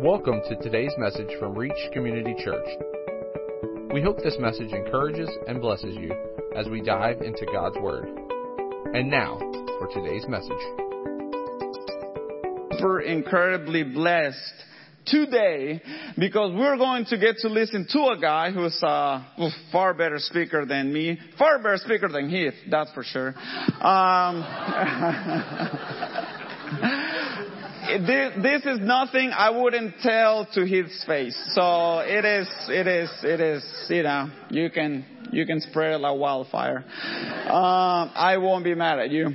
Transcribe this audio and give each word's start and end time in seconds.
Welcome 0.00 0.42
to 0.48 0.54
today's 0.62 0.92
message 0.96 1.26
from 1.40 1.58
Reach 1.58 1.72
Community 1.92 2.32
Church. 2.44 2.68
We 3.92 4.00
hope 4.00 4.18
this 4.22 4.36
message 4.38 4.70
encourages 4.70 5.28
and 5.48 5.60
blesses 5.60 5.96
you 5.96 6.14
as 6.54 6.68
we 6.68 6.80
dive 6.82 7.20
into 7.20 7.44
God's 7.52 7.74
Word. 7.80 8.06
And 8.94 9.10
now, 9.10 9.40
for 9.80 9.88
today's 9.92 10.24
message. 10.28 10.52
We're 12.80 13.00
incredibly 13.00 13.82
blessed 13.82 14.38
today 15.04 15.82
because 16.16 16.52
we're 16.54 16.76
going 16.76 17.06
to 17.06 17.18
get 17.18 17.38
to 17.38 17.48
listen 17.48 17.84
to 17.90 17.98
a 18.16 18.20
guy 18.20 18.52
who's 18.52 18.80
a 18.84 19.26
far 19.72 19.94
better 19.94 20.20
speaker 20.20 20.64
than 20.64 20.92
me, 20.92 21.18
far 21.36 21.58
better 21.58 21.78
speaker 21.78 22.06
than 22.06 22.30
Heath, 22.30 22.54
that's 22.70 22.92
for 22.92 23.02
sure. 23.02 23.34
Um, 23.84 24.44
this 27.88 28.66
is 28.66 28.80
nothing 28.80 29.30
I 29.34 29.50
wouldn't 29.50 30.00
tell 30.02 30.46
to 30.54 30.66
his 30.66 31.04
face. 31.06 31.36
So 31.54 32.00
it 32.00 32.24
is, 32.24 32.48
it 32.68 32.86
is, 32.86 33.10
it 33.22 33.40
is, 33.40 33.86
you 33.88 34.02
know, 34.02 34.30
you 34.50 34.70
can, 34.70 35.04
you 35.32 35.46
can 35.46 35.60
spread 35.60 35.94
it 35.94 35.98
like 35.98 36.18
wildfire. 36.18 36.84
Um, 37.46 38.10
I 38.14 38.36
won't 38.38 38.64
be 38.64 38.74
mad 38.74 38.98
at 38.98 39.10
you. 39.10 39.28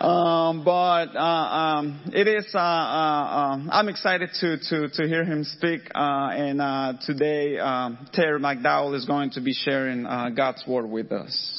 Um, 0.00 0.64
but 0.64 1.16
uh, 1.16 1.18
um, 1.18 2.00
it 2.14 2.28
is. 2.28 2.46
Uh, 2.54 2.58
uh, 2.58 3.52
um, 3.52 3.68
I'm 3.72 3.88
excited 3.88 4.30
to 4.40 4.56
to 4.56 4.88
to 4.90 5.08
hear 5.08 5.24
him 5.24 5.42
speak. 5.42 5.90
Uh, 5.92 6.30
and 6.30 6.60
uh, 6.60 6.92
today, 7.04 7.58
um, 7.58 8.06
Terry 8.12 8.38
McDowell 8.38 8.94
is 8.94 9.06
going 9.06 9.30
to 9.30 9.40
be 9.40 9.52
sharing 9.52 10.06
uh, 10.06 10.30
God's 10.30 10.62
word 10.68 10.88
with 10.88 11.10
us. 11.10 11.57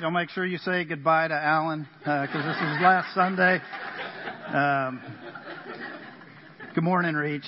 Y'all 0.00 0.12
make 0.12 0.30
sure 0.30 0.46
you 0.46 0.58
say 0.58 0.84
goodbye 0.84 1.26
to 1.26 1.34
Alan 1.34 1.84
because 1.98 2.44
this 2.44 2.56
is 2.56 2.80
last 2.80 3.12
Sunday. 3.16 3.58
Um, 4.46 5.02
good 6.72 6.84
morning, 6.84 7.16
Reach. 7.16 7.46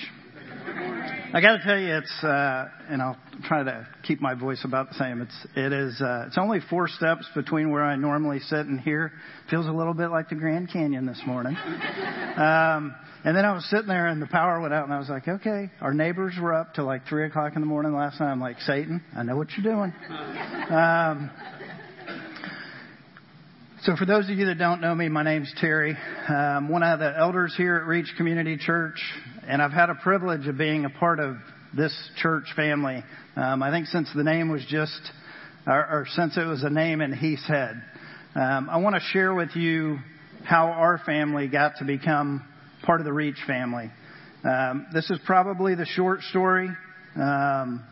I 1.32 1.40
got 1.40 1.58
to 1.58 1.62
tell 1.62 1.78
you, 1.78 1.94
it's 1.98 2.24
uh, 2.24 2.68
and 2.88 3.00
I'll 3.00 3.16
try 3.44 3.62
to 3.62 3.86
keep 4.02 4.20
my 4.20 4.34
voice 4.34 4.62
about 4.64 4.88
the 4.88 4.96
same. 4.96 5.20
It's 5.20 5.46
it 5.54 5.72
is 5.72 6.00
uh, 6.00 6.24
it's 6.26 6.38
only 6.38 6.58
four 6.68 6.88
steps 6.88 7.24
between 7.36 7.70
where 7.70 7.84
I 7.84 7.94
normally 7.94 8.40
sit 8.40 8.66
and 8.66 8.80
here. 8.80 9.12
Feels 9.48 9.68
a 9.68 9.72
little 9.72 9.94
bit 9.94 10.08
like 10.08 10.28
the 10.28 10.34
Grand 10.34 10.72
Canyon 10.72 11.06
this 11.06 11.22
morning. 11.24 11.56
Um, 11.56 12.96
and 13.22 13.36
then 13.36 13.44
I 13.44 13.52
was 13.52 13.64
sitting 13.70 13.86
there 13.86 14.08
and 14.08 14.20
the 14.20 14.26
power 14.26 14.60
went 14.60 14.74
out 14.74 14.84
and 14.84 14.94
I 14.94 14.98
was 14.98 15.08
like, 15.08 15.28
okay, 15.28 15.70
our 15.80 15.94
neighbors 15.94 16.34
were 16.40 16.54
up 16.54 16.74
till 16.74 16.86
like 16.86 17.06
three 17.06 17.26
o'clock 17.26 17.52
in 17.54 17.60
the 17.60 17.66
morning 17.66 17.94
last 17.94 18.18
night. 18.18 18.32
I'm 18.32 18.40
like, 18.40 18.58
Satan, 18.60 19.04
I 19.14 19.22
know 19.22 19.36
what 19.36 19.48
you're 19.56 19.72
doing. 19.72 19.92
Um, 20.70 21.30
so 23.82 23.96
for 23.96 24.04
those 24.04 24.28
of 24.28 24.36
you 24.36 24.44
that 24.46 24.58
don't 24.58 24.82
know 24.82 24.94
me, 24.94 25.08
my 25.08 25.22
name's 25.22 25.50
Terry. 25.58 25.96
I'm 26.28 26.68
one 26.68 26.82
of 26.82 26.98
the 26.98 27.14
elders 27.16 27.54
here 27.56 27.76
at 27.76 27.86
Reach 27.86 28.12
Community 28.18 28.58
Church, 28.58 29.00
and 29.48 29.62
I've 29.62 29.72
had 29.72 29.88
a 29.88 29.94
privilege 29.94 30.46
of 30.46 30.58
being 30.58 30.84
a 30.84 30.90
part 30.90 31.18
of 31.18 31.36
this 31.74 31.94
church 32.18 32.44
family. 32.54 33.02
Um, 33.36 33.62
I 33.62 33.70
think 33.70 33.86
since 33.86 34.10
the 34.14 34.22
name 34.22 34.50
was 34.50 34.62
just, 34.68 35.00
or, 35.66 35.78
or 35.78 36.06
since 36.10 36.36
it 36.36 36.44
was 36.44 36.62
a 36.62 36.68
name 36.68 37.00
in 37.00 37.14
Heath's 37.14 37.48
head. 37.48 37.82
Um, 38.34 38.68
I 38.68 38.76
want 38.76 38.96
to 38.96 39.00
share 39.12 39.32
with 39.32 39.56
you 39.56 39.96
how 40.44 40.66
our 40.66 41.00
family 41.06 41.48
got 41.48 41.76
to 41.78 41.86
become 41.86 42.46
part 42.82 43.00
of 43.00 43.06
the 43.06 43.14
Reach 43.14 43.38
family. 43.46 43.90
Um, 44.44 44.88
this 44.92 45.08
is 45.08 45.18
probably 45.24 45.74
the 45.74 45.86
short 45.86 46.20
story, 46.24 46.68
um, 47.16 47.82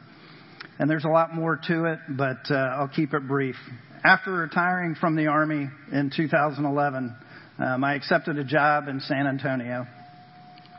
and 0.79 0.91
there's 0.91 1.07
a 1.07 1.09
lot 1.09 1.35
more 1.35 1.59
to 1.67 1.85
it, 1.87 1.99
but 2.11 2.51
uh, 2.51 2.57
I'll 2.57 2.89
keep 2.89 3.15
it 3.15 3.27
brief. 3.27 3.57
After 4.05 4.33
retiring 4.33 4.95
from 4.95 5.17
the 5.17 5.27
Army 5.27 5.69
in 5.91 6.13
2011, 6.15 7.17
um, 7.59 7.83
I 7.83 7.95
accepted 7.95 8.39
a 8.39 8.45
job 8.45 8.87
in 8.87 9.01
San 9.01 9.27
Antonio. 9.27 9.87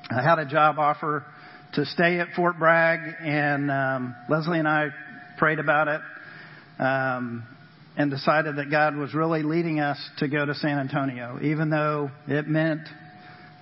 I 0.10 0.22
had 0.22 0.40
a 0.40 0.46
job 0.46 0.80
offer 0.80 1.26
to 1.74 1.86
stay 1.86 2.20
at 2.20 2.30
Fort 2.34 2.58
Bragg, 2.58 3.00
and 3.20 3.70
um, 3.70 4.16
Leslie 4.30 4.60
and 4.60 4.68
I 4.68 4.90
prayed 5.38 5.60
about 5.60 5.90
it 5.90 6.02
um, 6.80 7.44
and 7.98 8.10
decided 8.10 8.56
that 8.56 8.72
God 8.72 8.96
was 8.96 9.14
really 9.14 9.44
leading 9.44 9.82
us 9.82 9.98
to 10.20 10.30
go 10.30 10.46
to 10.46 10.54
San 10.54 10.80
Antonio, 10.80 11.40
even 11.42 11.70
though 11.70 12.10
it 12.28 12.48
meant 12.48 12.88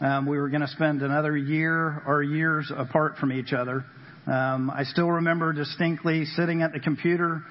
um, 0.02 0.28
we 0.28 0.38
were 0.38 0.50
going 0.50 0.62
to 0.62 0.68
spend 0.68 1.02
another 1.02 1.36
year 1.36 2.04
or 2.06 2.22
years 2.22 2.72
apart 2.76 3.16
from 3.18 3.34
each 3.34 3.54
other. 3.54 3.84
Um, 4.28 4.70
I 4.70 4.84
still 4.84 5.10
remember 5.10 5.52
distinctly 5.52 6.26
sitting 6.26 6.62
at 6.62 6.74
the 6.74 6.80
computer 6.80 7.42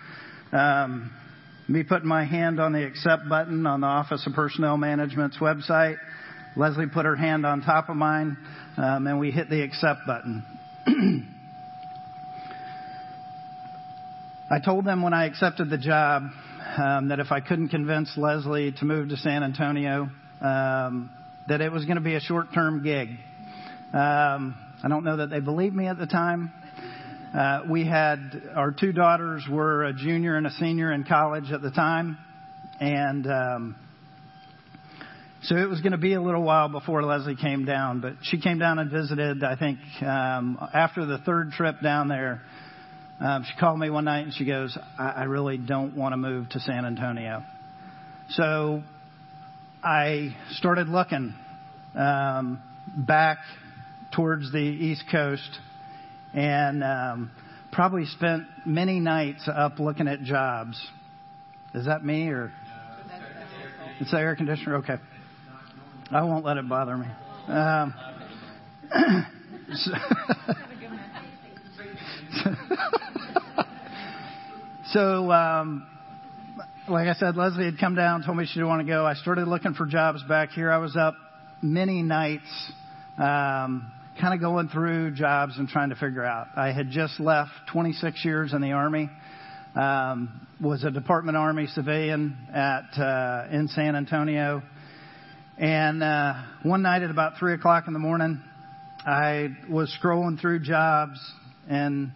um, 0.52 1.10
me 1.68 1.82
putting 1.82 2.08
my 2.08 2.24
hand 2.24 2.60
on 2.60 2.72
the 2.72 2.84
accept 2.84 3.28
button 3.28 3.66
on 3.66 3.80
the 3.80 3.86
Office 3.86 4.24
of 4.26 4.34
Personnel 4.34 4.76
Management's 4.76 5.38
website. 5.38 5.96
Leslie 6.54 6.86
put 6.86 7.04
her 7.04 7.16
hand 7.16 7.44
on 7.44 7.60
top 7.62 7.88
of 7.88 7.96
mine, 7.96 8.36
um, 8.76 9.06
and 9.06 9.18
we 9.18 9.30
hit 9.30 9.50
the 9.50 9.62
accept 9.62 10.00
button. 10.06 10.44
I 14.48 14.60
told 14.64 14.84
them 14.84 15.02
when 15.02 15.12
I 15.12 15.26
accepted 15.26 15.68
the 15.68 15.78
job 15.78 16.22
um, 16.78 17.08
that 17.08 17.18
if 17.18 17.32
I 17.32 17.40
couldn't 17.40 17.70
convince 17.70 18.12
Leslie 18.16 18.72
to 18.78 18.84
move 18.84 19.08
to 19.08 19.16
San 19.16 19.42
Antonio, 19.42 20.08
um, 20.40 21.10
that 21.48 21.60
it 21.60 21.72
was 21.72 21.84
going 21.84 21.96
to 21.96 22.02
be 22.02 22.14
a 22.14 22.20
short-term 22.20 22.84
gig. 22.84 23.08
Um, 23.92 24.54
I 24.84 24.88
don't 24.88 25.02
know 25.02 25.16
that 25.16 25.30
they 25.30 25.40
believed 25.40 25.74
me 25.74 25.88
at 25.88 25.98
the 25.98 26.06
time. 26.06 26.52
Uh, 27.34 27.62
we 27.68 27.84
had 27.84 28.42
our 28.54 28.70
two 28.70 28.92
daughters 28.92 29.44
were 29.50 29.84
a 29.84 29.92
junior 29.92 30.36
and 30.36 30.46
a 30.46 30.50
senior 30.52 30.92
in 30.92 31.04
college 31.04 31.50
at 31.50 31.60
the 31.60 31.70
time, 31.70 32.16
and 32.80 33.26
um, 33.26 33.76
so 35.42 35.56
it 35.56 35.68
was 35.68 35.80
going 35.80 35.92
to 35.92 35.98
be 35.98 36.14
a 36.14 36.22
little 36.22 36.42
while 36.42 36.68
before 36.68 37.02
Leslie 37.02 37.36
came 37.36 37.64
down. 37.64 38.00
But 38.00 38.14
she 38.22 38.40
came 38.40 38.58
down 38.58 38.78
and 38.78 38.90
visited. 38.90 39.42
I 39.42 39.56
think 39.56 39.78
um, 40.02 40.56
after 40.72 41.04
the 41.04 41.18
third 41.18 41.50
trip 41.50 41.76
down 41.82 42.08
there, 42.08 42.42
um, 43.20 43.44
she 43.44 43.58
called 43.58 43.78
me 43.78 43.90
one 43.90 44.04
night 44.04 44.24
and 44.24 44.32
she 44.32 44.44
goes, 44.44 44.76
I, 44.98 45.08
"I 45.08 45.22
really 45.24 45.58
don't 45.58 45.96
want 45.96 46.12
to 46.12 46.16
move 46.16 46.48
to 46.50 46.60
San 46.60 46.84
Antonio." 46.84 47.42
So 48.30 48.82
I 49.82 50.34
started 50.52 50.88
looking 50.88 51.34
um, 51.96 52.62
back 52.96 53.38
towards 54.14 54.52
the 54.52 54.58
East 54.58 55.04
Coast 55.10 55.58
and 56.36 56.84
um, 56.84 57.30
probably 57.72 58.04
spent 58.04 58.44
many 58.66 59.00
nights 59.00 59.48
up 59.52 59.80
looking 59.80 60.06
at 60.06 60.22
jobs. 60.22 60.80
Is 61.74 61.86
that 61.86 62.04
me 62.04 62.28
or? 62.28 62.52
It's 63.98 64.10
the 64.10 64.18
air 64.18 64.36
conditioner. 64.36 64.76
Okay, 64.76 64.96
I 66.10 66.22
won't 66.22 66.44
let 66.44 66.58
it 66.58 66.68
bother 66.68 66.98
me. 66.98 67.06
Um, 67.48 67.94
so, 69.72 69.92
so 74.92 75.32
um, 75.32 75.86
like 76.88 77.08
I 77.08 77.14
said, 77.14 77.36
Leslie 77.36 77.64
had 77.64 77.78
come 77.78 77.94
down, 77.94 78.22
told 78.24 78.36
me 78.36 78.44
she 78.44 78.54
didn't 78.54 78.68
want 78.68 78.86
to 78.86 78.92
go. 78.92 79.06
I 79.06 79.14
started 79.14 79.48
looking 79.48 79.72
for 79.72 79.86
jobs 79.86 80.22
back 80.24 80.50
here. 80.50 80.70
I 80.70 80.76
was 80.76 80.96
up 80.96 81.14
many 81.62 82.02
nights. 82.02 82.72
Um, 83.16 83.90
kind 84.20 84.32
of 84.32 84.40
going 84.40 84.68
through 84.68 85.10
jobs 85.10 85.58
and 85.58 85.68
trying 85.68 85.90
to 85.90 85.94
figure 85.94 86.24
out. 86.24 86.46
I 86.56 86.72
had 86.72 86.90
just 86.90 87.20
left 87.20 87.50
26 87.72 88.24
years 88.24 88.52
in 88.52 88.62
the 88.62 88.72
Army, 88.72 89.10
um, 89.74 90.46
was 90.60 90.84
a 90.84 90.90
Department 90.90 91.36
Army 91.36 91.66
civilian 91.66 92.36
at 92.52 92.98
uh, 92.98 93.48
in 93.50 93.68
San 93.68 93.94
Antonio, 93.94 94.62
and 95.58 96.02
uh, 96.02 96.34
one 96.62 96.82
night 96.82 97.02
at 97.02 97.10
about 97.10 97.38
three 97.38 97.52
o'clock 97.52 97.84
in 97.86 97.92
the 97.92 97.98
morning, 97.98 98.40
I 99.04 99.48
was 99.68 99.94
scrolling 100.02 100.40
through 100.40 100.60
jobs, 100.60 101.18
and 101.68 102.10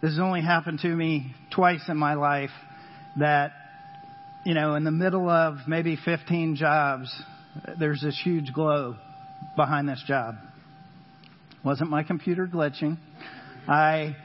this 0.00 0.12
has 0.12 0.20
only 0.20 0.42
happened 0.42 0.80
to 0.80 0.88
me 0.88 1.34
twice 1.52 1.82
in 1.88 1.96
my 1.96 2.14
life. 2.14 2.50
That 3.18 3.52
you 4.44 4.54
know, 4.54 4.76
in 4.76 4.84
the 4.84 4.92
middle 4.92 5.28
of 5.28 5.56
maybe 5.66 5.96
15 5.96 6.54
jobs, 6.54 7.12
there's 7.80 8.00
this 8.00 8.20
huge 8.22 8.52
glow 8.52 8.94
behind 9.56 9.88
this 9.88 10.02
job 10.06 10.36
wasn't 11.64 11.90
my 11.90 12.02
computer 12.02 12.46
glitching. 12.46 12.98
I 13.68 14.16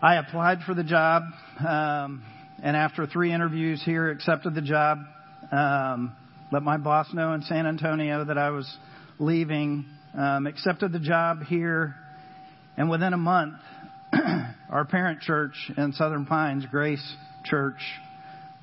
I 0.00 0.16
applied 0.16 0.60
for 0.66 0.74
the 0.74 0.84
job, 0.84 1.22
um, 1.58 2.22
and 2.62 2.76
after 2.76 3.06
three 3.06 3.32
interviews 3.32 3.82
here, 3.84 4.10
accepted 4.10 4.54
the 4.54 4.62
job. 4.62 4.98
Um, 5.50 6.14
let 6.52 6.62
my 6.62 6.76
boss 6.76 7.12
know 7.12 7.32
in 7.32 7.42
San 7.42 7.66
Antonio 7.66 8.24
that 8.24 8.38
I 8.38 8.50
was 8.50 8.70
leaving. 9.18 9.86
Um, 10.16 10.46
accepted 10.46 10.92
the 10.92 11.00
job 11.00 11.42
here, 11.42 11.94
and 12.76 12.88
within 12.88 13.12
a 13.12 13.18
month, 13.18 13.54
our 14.70 14.84
parent 14.84 15.20
church 15.20 15.54
in 15.76 15.92
Southern 15.92 16.26
Pines, 16.26 16.64
Grace 16.70 17.04
Church, 17.44 17.80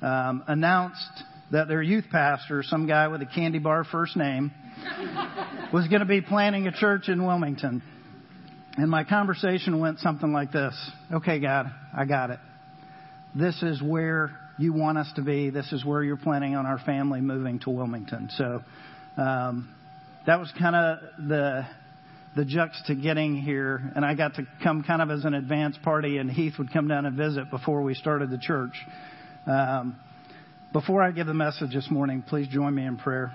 um, 0.02 0.42
announced 0.48 1.22
that 1.52 1.68
their 1.68 1.82
youth 1.82 2.06
pastor, 2.10 2.62
some 2.62 2.86
guy 2.86 3.08
with 3.08 3.22
a 3.22 3.26
candy 3.26 3.58
bar 3.58 3.84
first 3.84 4.16
name, 4.16 4.52
was 5.72 5.86
going 5.88 6.00
to 6.00 6.06
be 6.06 6.20
planting 6.20 6.66
a 6.66 6.72
church 6.72 7.08
in 7.08 7.24
Wilmington. 7.24 7.82
And 8.76 8.90
my 8.90 9.04
conversation 9.04 9.78
went 9.80 10.00
something 10.00 10.32
like 10.32 10.52
this 10.52 10.74
Okay, 11.12 11.40
God, 11.40 11.66
I 11.96 12.04
got 12.04 12.30
it. 12.30 12.40
This 13.34 13.62
is 13.62 13.82
where 13.82 14.38
you 14.58 14.72
want 14.72 14.98
us 14.98 15.10
to 15.16 15.22
be. 15.22 15.50
This 15.50 15.72
is 15.72 15.84
where 15.84 16.02
you're 16.02 16.16
planning 16.16 16.54
on 16.54 16.66
our 16.66 16.78
family 16.78 17.20
moving 17.20 17.58
to 17.60 17.70
Wilmington. 17.70 18.30
So 18.36 18.62
um, 19.16 19.68
that 20.26 20.38
was 20.38 20.52
kind 20.58 20.76
of 20.76 20.98
the 21.28 21.66
the 22.34 22.44
jux 22.44 22.70
to 22.86 22.94
getting 22.94 23.40
here, 23.40 23.92
and 23.96 24.04
I 24.04 24.14
got 24.14 24.34
to 24.34 24.46
come 24.62 24.82
kind 24.82 25.00
of 25.00 25.10
as 25.10 25.24
an 25.24 25.32
advance 25.32 25.78
party, 25.82 26.18
and 26.18 26.30
Heath 26.30 26.54
would 26.58 26.70
come 26.70 26.86
down 26.86 27.06
and 27.06 27.16
visit 27.16 27.50
before 27.50 27.80
we 27.80 27.94
started 27.94 28.28
the 28.28 28.36
church. 28.36 28.74
Um, 29.46 29.96
before 30.76 31.02
I 31.02 31.10
give 31.10 31.26
the 31.26 31.32
message 31.32 31.72
this 31.72 31.90
morning, 31.90 32.22
please 32.28 32.48
join 32.48 32.74
me 32.74 32.84
in 32.84 32.98
prayer. 32.98 33.32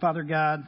Father 0.00 0.24
God, 0.24 0.64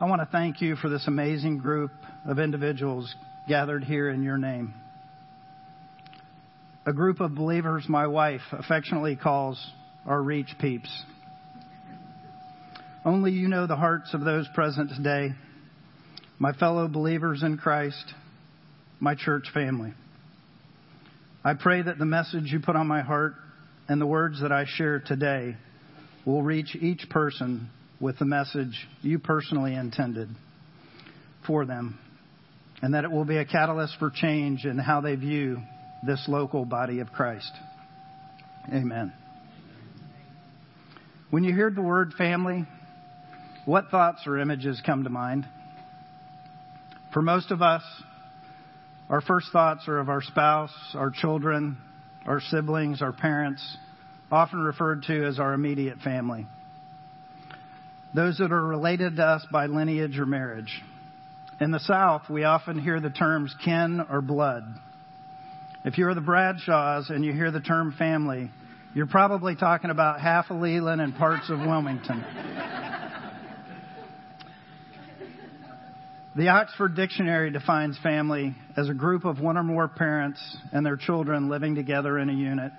I 0.00 0.06
want 0.06 0.22
to 0.22 0.28
thank 0.32 0.62
you 0.62 0.74
for 0.76 0.88
this 0.88 1.06
amazing 1.06 1.58
group 1.58 1.90
of 2.26 2.38
individuals 2.38 3.14
gathered 3.46 3.84
here 3.84 4.08
in 4.08 4.22
your 4.22 4.38
name. 4.38 4.72
A 6.86 6.94
group 6.94 7.20
of 7.20 7.34
believers 7.34 7.84
my 7.90 8.06
wife 8.06 8.40
affectionately 8.52 9.16
calls 9.16 9.62
our 10.06 10.22
Reach 10.22 10.54
Peeps. 10.58 10.88
Only 13.04 13.32
you 13.32 13.48
know 13.48 13.66
the 13.66 13.76
hearts 13.76 14.14
of 14.14 14.24
those 14.24 14.48
present 14.54 14.92
today, 14.96 15.34
my 16.38 16.54
fellow 16.54 16.88
believers 16.88 17.42
in 17.42 17.58
Christ, 17.58 18.14
my 18.98 19.14
church 19.14 19.50
family. 19.52 19.92
I 21.44 21.52
pray 21.52 21.82
that 21.82 21.98
the 21.98 22.06
message 22.06 22.44
you 22.44 22.60
put 22.60 22.74
on 22.74 22.86
my 22.86 23.02
heart 23.02 23.34
and 23.88 24.00
the 24.00 24.06
words 24.06 24.42
that 24.42 24.52
I 24.52 24.66
share 24.66 25.00
today 25.00 25.56
will 26.26 26.42
reach 26.42 26.76
each 26.76 27.08
person 27.08 27.70
with 28.00 28.18
the 28.18 28.24
message 28.24 28.86
you 29.02 29.18
personally 29.18 29.74
intended 29.74 30.28
for 31.46 31.64
them, 31.64 31.98
and 32.82 32.94
that 32.94 33.04
it 33.04 33.10
will 33.10 33.24
be 33.24 33.38
a 33.38 33.44
catalyst 33.44 33.96
for 33.98 34.10
change 34.10 34.64
in 34.64 34.78
how 34.78 35.00
they 35.00 35.14
view 35.14 35.58
this 36.06 36.22
local 36.28 36.64
body 36.64 37.00
of 37.00 37.08
Christ. 37.12 37.50
Amen. 38.72 39.12
When 41.30 41.44
you 41.44 41.54
hear 41.54 41.70
the 41.70 41.82
word 41.82 42.12
family, 42.16 42.66
what 43.64 43.88
thoughts 43.90 44.22
or 44.26 44.38
images 44.38 44.80
come 44.84 45.04
to 45.04 45.10
mind? 45.10 45.46
For 47.12 47.22
most 47.22 47.50
of 47.50 47.62
us, 47.62 47.82
our 49.08 49.22
first 49.22 49.48
thoughts 49.50 49.88
are 49.88 49.98
of 49.98 50.10
our 50.10 50.22
spouse, 50.22 50.72
our 50.94 51.10
children, 51.10 51.78
our 52.26 52.40
siblings, 52.40 53.02
our 53.02 53.12
parents, 53.12 53.76
often 54.30 54.60
referred 54.60 55.04
to 55.04 55.26
as 55.26 55.38
our 55.38 55.54
immediate 55.54 55.98
family. 55.98 56.46
Those 58.14 58.38
that 58.38 58.52
are 58.52 58.64
related 58.64 59.16
to 59.16 59.24
us 59.24 59.46
by 59.50 59.66
lineage 59.66 60.18
or 60.18 60.26
marriage. 60.26 60.82
In 61.60 61.70
the 61.70 61.80
South, 61.80 62.22
we 62.30 62.44
often 62.44 62.78
hear 62.78 63.00
the 63.00 63.10
terms 63.10 63.54
kin 63.64 64.00
or 64.10 64.20
blood. 64.20 64.64
If 65.84 65.98
you're 65.98 66.14
the 66.14 66.20
Bradshaws 66.20 67.10
and 67.10 67.24
you 67.24 67.32
hear 67.32 67.50
the 67.50 67.60
term 67.60 67.94
family, 67.98 68.50
you're 68.94 69.06
probably 69.06 69.56
talking 69.56 69.90
about 69.90 70.20
half 70.20 70.50
of 70.50 70.60
Leland 70.60 71.00
and 71.00 71.14
parts 71.16 71.50
of 71.50 71.58
Wilmington. 71.58 72.24
The 76.38 76.50
Oxford 76.50 76.94
Dictionary 76.94 77.50
defines 77.50 77.98
family 78.00 78.54
as 78.76 78.88
a 78.88 78.94
group 78.94 79.24
of 79.24 79.40
one 79.40 79.56
or 79.56 79.64
more 79.64 79.88
parents 79.88 80.38
and 80.70 80.86
their 80.86 80.96
children 80.96 81.48
living 81.48 81.74
together 81.74 82.16
in 82.16 82.30
a 82.30 82.32
unit, 82.32 82.70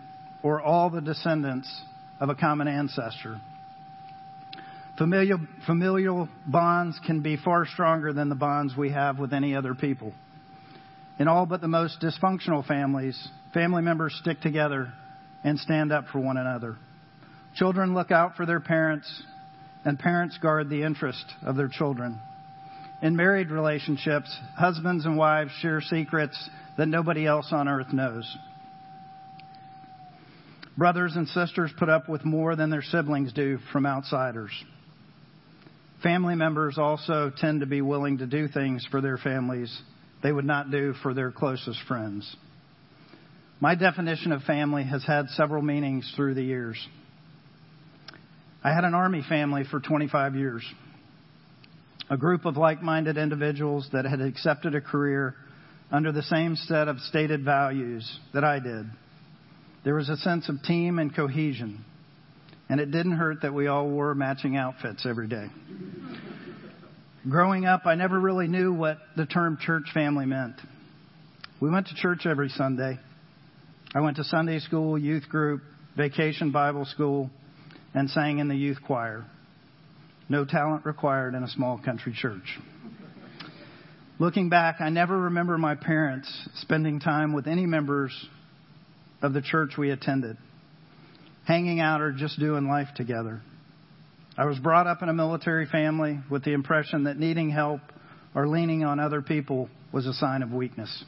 or 0.41 0.61
all 0.61 0.89
the 0.89 1.01
descendants 1.01 1.69
of 2.21 2.29
a 2.29 2.35
common 2.35 2.69
ancestor. 2.69 3.41
Familial, 4.97 5.39
familial 5.67 6.29
bonds 6.47 6.97
can 7.05 7.21
be 7.21 7.35
far 7.35 7.65
stronger 7.65 8.13
than 8.13 8.29
the 8.29 8.35
bonds 8.35 8.77
we 8.77 8.91
have 8.91 9.19
with 9.19 9.33
any 9.33 9.53
other 9.53 9.75
people. 9.75 10.13
In 11.19 11.27
all 11.27 11.45
but 11.45 11.59
the 11.59 11.67
most 11.67 11.99
dysfunctional 11.99 12.65
families, 12.65 13.27
family 13.53 13.81
members 13.81 14.17
stick 14.21 14.39
together 14.39 14.93
and 15.43 15.59
stand 15.59 15.91
up 15.91 16.05
for 16.13 16.19
one 16.19 16.37
another. 16.37 16.77
Children 17.57 17.93
look 17.93 18.09
out 18.09 18.37
for 18.37 18.45
their 18.45 18.61
parents, 18.61 19.21
and 19.83 19.99
parents 19.99 20.37
guard 20.37 20.69
the 20.69 20.83
interest 20.83 21.25
of 21.43 21.57
their 21.57 21.67
children. 21.67 22.21
In 23.01 23.15
married 23.15 23.49
relationships, 23.49 24.35
husbands 24.57 25.05
and 25.05 25.17
wives 25.17 25.51
share 25.61 25.79
secrets 25.79 26.37
that 26.77 26.87
nobody 26.87 27.25
else 27.25 27.47
on 27.51 27.69
earth 27.69 27.93
knows. 27.93 28.25
Brothers 30.77 31.15
and 31.15 31.27
sisters 31.29 31.71
put 31.77 31.89
up 31.89 32.09
with 32.09 32.25
more 32.25 32.55
than 32.55 32.69
their 32.69 32.81
siblings 32.81 33.31
do 33.31 33.59
from 33.71 33.85
outsiders. 33.85 34.51
Family 36.03 36.35
members 36.35 36.77
also 36.77 37.31
tend 37.35 37.61
to 37.61 37.65
be 37.65 37.81
willing 37.81 38.17
to 38.19 38.25
do 38.25 38.47
things 38.47 38.85
for 38.89 39.01
their 39.01 39.17
families 39.17 39.81
they 40.21 40.31
would 40.31 40.45
not 40.45 40.71
do 40.71 40.93
for 41.01 41.13
their 41.13 41.31
closest 41.31 41.79
friends. 41.87 42.35
My 43.61 43.75
definition 43.75 44.31
of 44.31 44.43
family 44.43 44.83
has 44.83 45.03
had 45.05 45.27
several 45.29 45.61
meanings 45.61 46.11
through 46.15 46.33
the 46.33 46.43
years. 46.43 46.77
I 48.63 48.73
had 48.73 48.83
an 48.83 48.93
Army 48.93 49.23
family 49.27 49.63
for 49.69 49.79
25 49.79 50.35
years 50.35 50.63
a 52.09 52.17
group 52.17 52.45
of 52.45 52.57
like 52.57 52.81
minded 52.81 53.17
individuals 53.17 53.87
that 53.93 54.05
had 54.05 54.21
accepted 54.21 54.73
a 54.75 54.81
career 54.81 55.35
under 55.91 56.11
the 56.11 56.23
same 56.23 56.55
set 56.55 56.87
of 56.87 56.99
stated 56.99 57.43
values 57.43 58.19
that 58.33 58.43
I 58.43 58.59
did. 58.59 58.85
There 59.83 59.95
was 59.95 60.09
a 60.09 60.17
sense 60.17 60.49
of 60.49 60.61
team 60.63 60.99
and 60.99 61.15
cohesion, 61.15 61.85
and 62.67 62.79
it 62.79 62.91
didn't 62.91 63.13
hurt 63.13 63.41
that 63.43 63.53
we 63.53 63.67
all 63.67 63.87
wore 63.87 64.13
matching 64.13 64.57
outfits 64.57 65.05
every 65.05 65.27
day. 65.27 65.47
Growing 67.29 67.65
up, 67.65 67.85
I 67.85 67.95
never 67.95 68.19
really 68.19 68.47
knew 68.47 68.73
what 68.73 68.97
the 69.15 69.25
term 69.25 69.57
church 69.61 69.85
family 69.93 70.25
meant. 70.25 70.55
We 71.61 71.69
went 71.69 71.87
to 71.87 71.95
church 71.95 72.25
every 72.25 72.49
Sunday. 72.49 72.99
I 73.93 74.01
went 74.01 74.17
to 74.17 74.23
Sunday 74.23 74.59
school, 74.59 74.97
youth 74.97 75.27
group, 75.29 75.61
vacation 75.97 76.51
Bible 76.51 76.85
school, 76.85 77.29
and 77.93 78.09
sang 78.09 78.39
in 78.39 78.47
the 78.47 78.55
youth 78.55 78.77
choir. 78.85 79.25
No 80.29 80.45
talent 80.45 80.85
required 80.85 81.33
in 81.33 81.43
a 81.43 81.47
small 81.47 81.79
country 81.83 82.13
church. 82.15 82.59
Looking 84.19 84.49
back, 84.49 84.79
I 84.79 84.89
never 84.89 85.17
remember 85.17 85.57
my 85.57 85.73
parents 85.73 86.31
spending 86.55 86.99
time 86.99 87.33
with 87.33 87.47
any 87.47 87.65
members 87.65 88.11
of 89.23 89.33
the 89.33 89.41
church 89.41 89.71
we 89.77 89.89
attended, 89.89 90.37
hanging 91.45 91.79
out 91.79 92.01
or 92.01 92.11
just 92.11 92.39
doing 92.39 92.67
life 92.67 92.89
together. 92.95 93.41
I 94.37 94.45
was 94.45 94.59
brought 94.59 94.87
up 94.87 95.01
in 95.01 95.09
a 95.09 95.13
military 95.13 95.65
family 95.65 96.19
with 96.29 96.43
the 96.43 96.53
impression 96.53 97.05
that 97.05 97.17
needing 97.17 97.49
help 97.49 97.81
or 98.35 98.47
leaning 98.47 98.83
on 98.83 98.99
other 98.99 99.21
people 99.21 99.67
was 99.91 100.05
a 100.05 100.13
sign 100.13 100.43
of 100.43 100.51
weakness. 100.51 101.03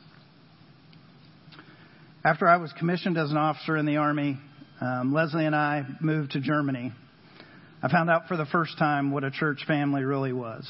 After 2.23 2.47
I 2.47 2.57
was 2.57 2.73
commissioned 2.73 3.17
as 3.17 3.29
an 3.29 3.37
officer 3.37 3.77
in 3.77 3.85
the 3.85 3.97
Army, 3.97 4.37
um, 4.79 5.13
Leslie 5.13 5.45
and 5.45 5.55
I 5.55 5.85
moved 6.01 6.31
to 6.31 6.39
Germany 6.39 6.91
I 7.83 7.89
found 7.89 8.11
out 8.11 8.27
for 8.27 8.37
the 8.37 8.45
first 8.45 8.77
time 8.77 9.11
what 9.11 9.23
a 9.23 9.31
church 9.31 9.65
family 9.67 10.03
really 10.03 10.33
was. 10.33 10.69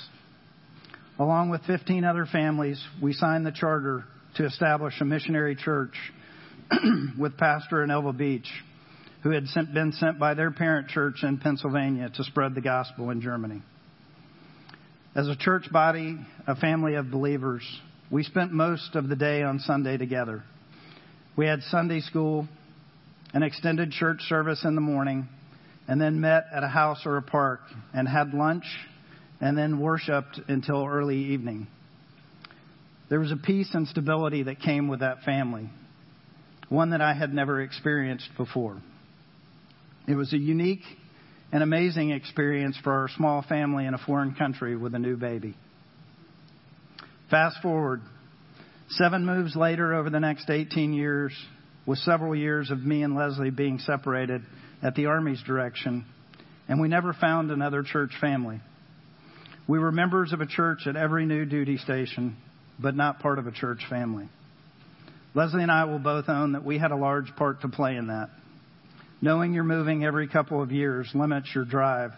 Along 1.20 1.50
with 1.50 1.62
15 1.66 2.06
other 2.06 2.26
families, 2.26 2.82
we 3.02 3.12
signed 3.12 3.46
the 3.46 3.52
charter 3.52 4.06
to 4.36 4.46
establish 4.46 4.94
a 5.02 5.06
missionary 5.06 5.56
church 5.56 5.94
with 7.20 7.38
pastor 7.38 7.84
in 7.84 7.92
Elva 7.92 8.14
Beach, 8.14 8.50
who 9.24 9.32
had 9.32 9.46
been 9.74 9.92
sent 9.92 10.20
by 10.20 10.36
their 10.36 10.52
parent 10.52 10.88
church 10.88 11.24
in 11.24 11.38
Pennsylvania 11.38 12.10
to 12.16 12.24
spread 12.24 12.56
the 12.56 12.62
gospel 12.62 13.10
in 13.10 13.20
Germany. 13.20 13.62
As 15.14 15.28
a 15.28 15.36
church 15.36 15.70
body, 15.70 16.18
a 16.48 16.56
family 16.56 16.96
of 16.96 17.12
believers, 17.12 17.62
we 18.10 18.24
spent 18.24 18.54
most 18.54 18.96
of 18.96 19.10
the 19.10 19.18
day 19.18 19.44
on 19.44 19.60
Sunday 19.60 19.98
together. 19.98 20.44
We 21.36 21.46
had 21.46 21.62
Sunday 21.64 22.00
school, 22.00 22.48
an 23.34 23.44
extended 23.44 23.92
church 23.92 24.22
service 24.30 24.64
in 24.64 24.76
the 24.76 24.82
morning, 24.82 25.28
and 25.88 26.00
then 26.00 26.22
met 26.22 26.46
at 26.54 26.64
a 26.64 26.68
house 26.68 27.02
or 27.06 27.18
a 27.18 27.22
park 27.22 27.62
and 27.94 28.08
had 28.08 28.34
lunch 28.34 28.66
and 29.40 29.58
then 29.58 29.80
worshiped 29.80 30.40
until 30.48 30.86
early 30.86 31.18
evening. 31.18 31.68
There 33.10 33.20
was 33.20 33.32
a 33.32 33.38
peace 33.38 33.70
and 33.74 33.88
stability 33.88 34.44
that 34.44 34.62
came 34.62 34.88
with 34.88 35.02
that 35.02 35.24
family, 35.24 35.70
one 36.70 36.92
that 36.92 37.02
I 37.02 37.14
had 37.14 37.34
never 37.34 37.62
experienced 37.62 38.30
before. 38.38 38.82
It 40.08 40.16
was 40.16 40.32
a 40.34 40.38
unique 40.38 40.84
and 41.52 41.62
amazing 41.62 42.12
experience 42.12 42.78
for 42.84 42.94
our 42.94 43.10
small 43.10 43.42
family 43.42 43.86
in 43.86 43.94
a 43.94 43.98
foreign 43.98 44.36
country 44.36 44.78
with 44.78 44.96
a 44.96 45.00
new 45.00 45.18
baby. 45.18 45.56
Fast 47.30 47.58
forward, 47.62 48.02
seven 48.90 49.26
moves 49.26 49.56
later 49.56 49.94
over 49.94 50.10
the 50.10 50.20
next 50.20 50.50
18 50.50 50.94
years, 50.94 51.34
with 51.86 52.00
several 52.00 52.36
years 52.36 52.72
of 52.72 52.80
me 52.80 53.04
and 53.04 53.16
Leslie 53.16 53.50
being 53.50 53.80
separated 53.80 54.44
at 54.82 54.96
the 54.96 55.08
Army's 55.08 55.42
direction, 55.44 56.06
and 56.68 56.82
we 56.82 56.88
never 56.88 57.14
found 57.14 57.52
another 57.52 57.84
church 57.84 58.12
family. 58.20 58.60
We 59.68 59.80
were 59.80 59.92
members 59.92 60.34
of 60.34 60.42
a 60.42 60.48
church 60.48 60.88
at 60.88 60.96
every 60.96 61.26
new 61.26 61.46
duty 61.46 61.78
station, 61.78 62.38
but 62.80 62.96
not 62.96 63.20
part 63.20 63.40
of 63.40 63.48
a 63.48 63.52
church 63.52 63.86
family. 63.90 64.28
Leslie 65.34 65.62
and 65.62 65.72
I 65.72 65.86
will 65.86 66.00
both 66.00 66.28
own 66.28 66.54
that 66.54 66.66
we 66.66 66.78
had 66.78 66.92
a 66.92 66.96
large 66.96 67.36
part 67.36 67.62
to 67.62 67.70
play 67.70 67.96
in 67.96 68.08
that. 68.08 68.30
Knowing 69.22 69.54
you're 69.54 69.64
moving 69.64 70.04
every 70.04 70.28
couple 70.28 70.62
of 70.62 70.72
years 70.72 71.10
limits 71.14 71.48
your 71.54 71.64
drive 71.64 72.12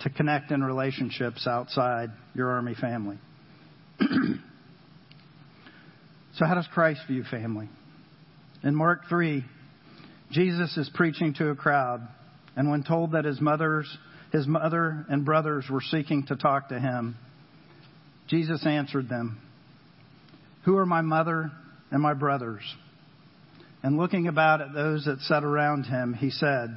to 0.00 0.10
connect 0.10 0.50
in 0.50 0.62
relationships 0.62 1.46
outside 1.46 2.10
your 2.34 2.50
Army 2.50 2.74
family. 2.74 3.18
so, 4.00 4.06
how 6.44 6.54
does 6.54 6.68
Christ 6.72 7.00
view 7.08 7.24
family? 7.24 7.68
In 8.62 8.74
Mark 8.74 9.08
3, 9.08 9.44
Jesus 10.30 10.76
is 10.76 10.90
preaching 10.94 11.34
to 11.34 11.48
a 11.48 11.56
crowd, 11.56 12.06
and 12.56 12.70
when 12.70 12.84
told 12.84 13.12
that 13.12 13.24
his 13.24 13.40
mother's 13.40 13.98
his 14.32 14.46
mother 14.46 15.04
and 15.08 15.24
brothers 15.24 15.66
were 15.68 15.80
seeking 15.80 16.24
to 16.26 16.36
talk 16.36 16.68
to 16.68 16.78
him, 16.78 17.16
Jesus 18.28 18.64
answered 18.64 19.08
them, 19.08 19.40
Who 20.64 20.76
are 20.76 20.86
my 20.86 21.00
mother 21.00 21.50
and 21.90 22.00
my 22.00 22.14
brothers? 22.14 22.62
And 23.82 23.96
looking 23.98 24.28
about 24.28 24.60
at 24.60 24.72
those 24.72 25.06
that 25.06 25.20
sat 25.20 25.42
around 25.42 25.84
him, 25.84 26.14
he 26.14 26.30
said, 26.30 26.68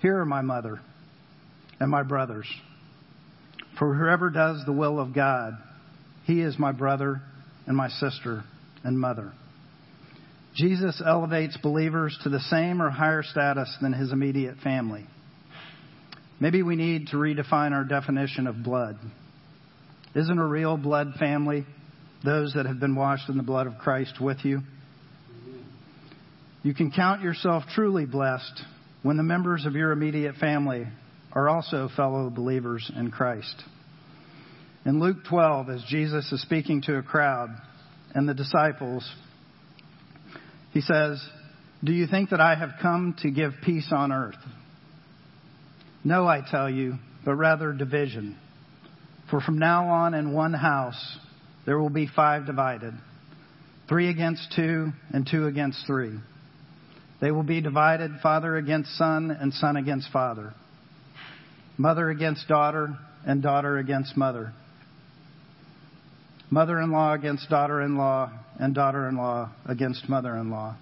Here 0.00 0.18
are 0.18 0.26
my 0.26 0.42
mother 0.42 0.80
and 1.80 1.90
my 1.90 2.02
brothers. 2.02 2.46
For 3.78 3.94
whoever 3.94 4.30
does 4.30 4.64
the 4.64 4.72
will 4.72 5.00
of 5.00 5.12
God, 5.12 5.54
he 6.24 6.40
is 6.40 6.58
my 6.58 6.70
brother 6.70 7.20
and 7.66 7.76
my 7.76 7.88
sister 7.88 8.44
and 8.84 8.98
mother. 8.98 9.32
Jesus 10.54 11.02
elevates 11.04 11.56
believers 11.56 12.16
to 12.22 12.28
the 12.28 12.40
same 12.40 12.80
or 12.80 12.90
higher 12.90 13.22
status 13.22 13.76
than 13.82 13.92
his 13.92 14.12
immediate 14.12 14.58
family. 14.58 15.04
Maybe 16.38 16.62
we 16.62 16.76
need 16.76 17.08
to 17.08 17.16
redefine 17.16 17.72
our 17.72 17.84
definition 17.84 18.46
of 18.46 18.62
blood. 18.62 18.96
Isn't 20.14 20.38
a 20.38 20.46
real 20.46 20.76
blood 20.76 21.14
family 21.18 21.66
those 22.24 22.54
that 22.54 22.66
have 22.66 22.78
been 22.78 22.94
washed 22.94 23.28
in 23.28 23.36
the 23.36 23.42
blood 23.42 23.66
of 23.66 23.78
Christ 23.78 24.20
with 24.20 24.44
you? 24.44 24.60
You 26.62 26.72
can 26.72 26.90
count 26.90 27.22
yourself 27.22 27.64
truly 27.74 28.06
blessed 28.06 28.62
when 29.02 29.16
the 29.16 29.22
members 29.22 29.66
of 29.66 29.74
your 29.74 29.92
immediate 29.92 30.36
family 30.36 30.86
are 31.32 31.48
also 31.48 31.88
fellow 31.94 32.30
believers 32.30 32.90
in 32.96 33.10
Christ. 33.10 33.62
In 34.86 35.00
Luke 35.00 35.18
12, 35.28 35.68
as 35.70 35.84
Jesus 35.88 36.30
is 36.32 36.40
speaking 36.42 36.82
to 36.82 36.96
a 36.96 37.02
crowd 37.02 37.50
and 38.14 38.28
the 38.28 38.34
disciples, 38.34 39.10
he 40.74 40.80
says, 40.80 41.24
Do 41.82 41.92
you 41.92 42.06
think 42.06 42.30
that 42.30 42.40
I 42.40 42.56
have 42.56 42.70
come 42.82 43.16
to 43.22 43.30
give 43.30 43.52
peace 43.64 43.88
on 43.90 44.12
earth? 44.12 44.34
No, 46.04 46.26
I 46.26 46.42
tell 46.50 46.68
you, 46.68 46.96
but 47.24 47.36
rather 47.36 47.72
division. 47.72 48.36
For 49.30 49.40
from 49.40 49.58
now 49.58 49.88
on 49.88 50.12
in 50.12 50.34
one 50.34 50.52
house 50.52 51.16
there 51.64 51.78
will 51.78 51.90
be 51.90 52.06
five 52.14 52.44
divided 52.44 52.92
three 53.88 54.08
against 54.08 54.52
two, 54.56 54.90
and 55.12 55.28
two 55.30 55.46
against 55.46 55.86
three. 55.86 56.18
They 57.20 57.30
will 57.30 57.42
be 57.42 57.60
divided 57.60 58.12
father 58.22 58.56
against 58.56 58.96
son, 58.96 59.30
and 59.30 59.52
son 59.52 59.76
against 59.76 60.10
father, 60.10 60.54
mother 61.76 62.08
against 62.08 62.48
daughter, 62.48 62.98
and 63.26 63.42
daughter 63.42 63.76
against 63.78 64.16
mother, 64.16 64.52
mother 66.54 66.80
in 66.80 66.92
law 66.92 67.12
against 67.12 67.50
daughter 67.50 67.82
in 67.82 67.96
law, 67.96 68.30
and 68.60 68.76
daughter 68.76 69.08
in 69.08 69.16
law 69.16 69.50
against 69.66 70.08
mother 70.08 70.36
in 70.36 70.50
law. 70.50 70.76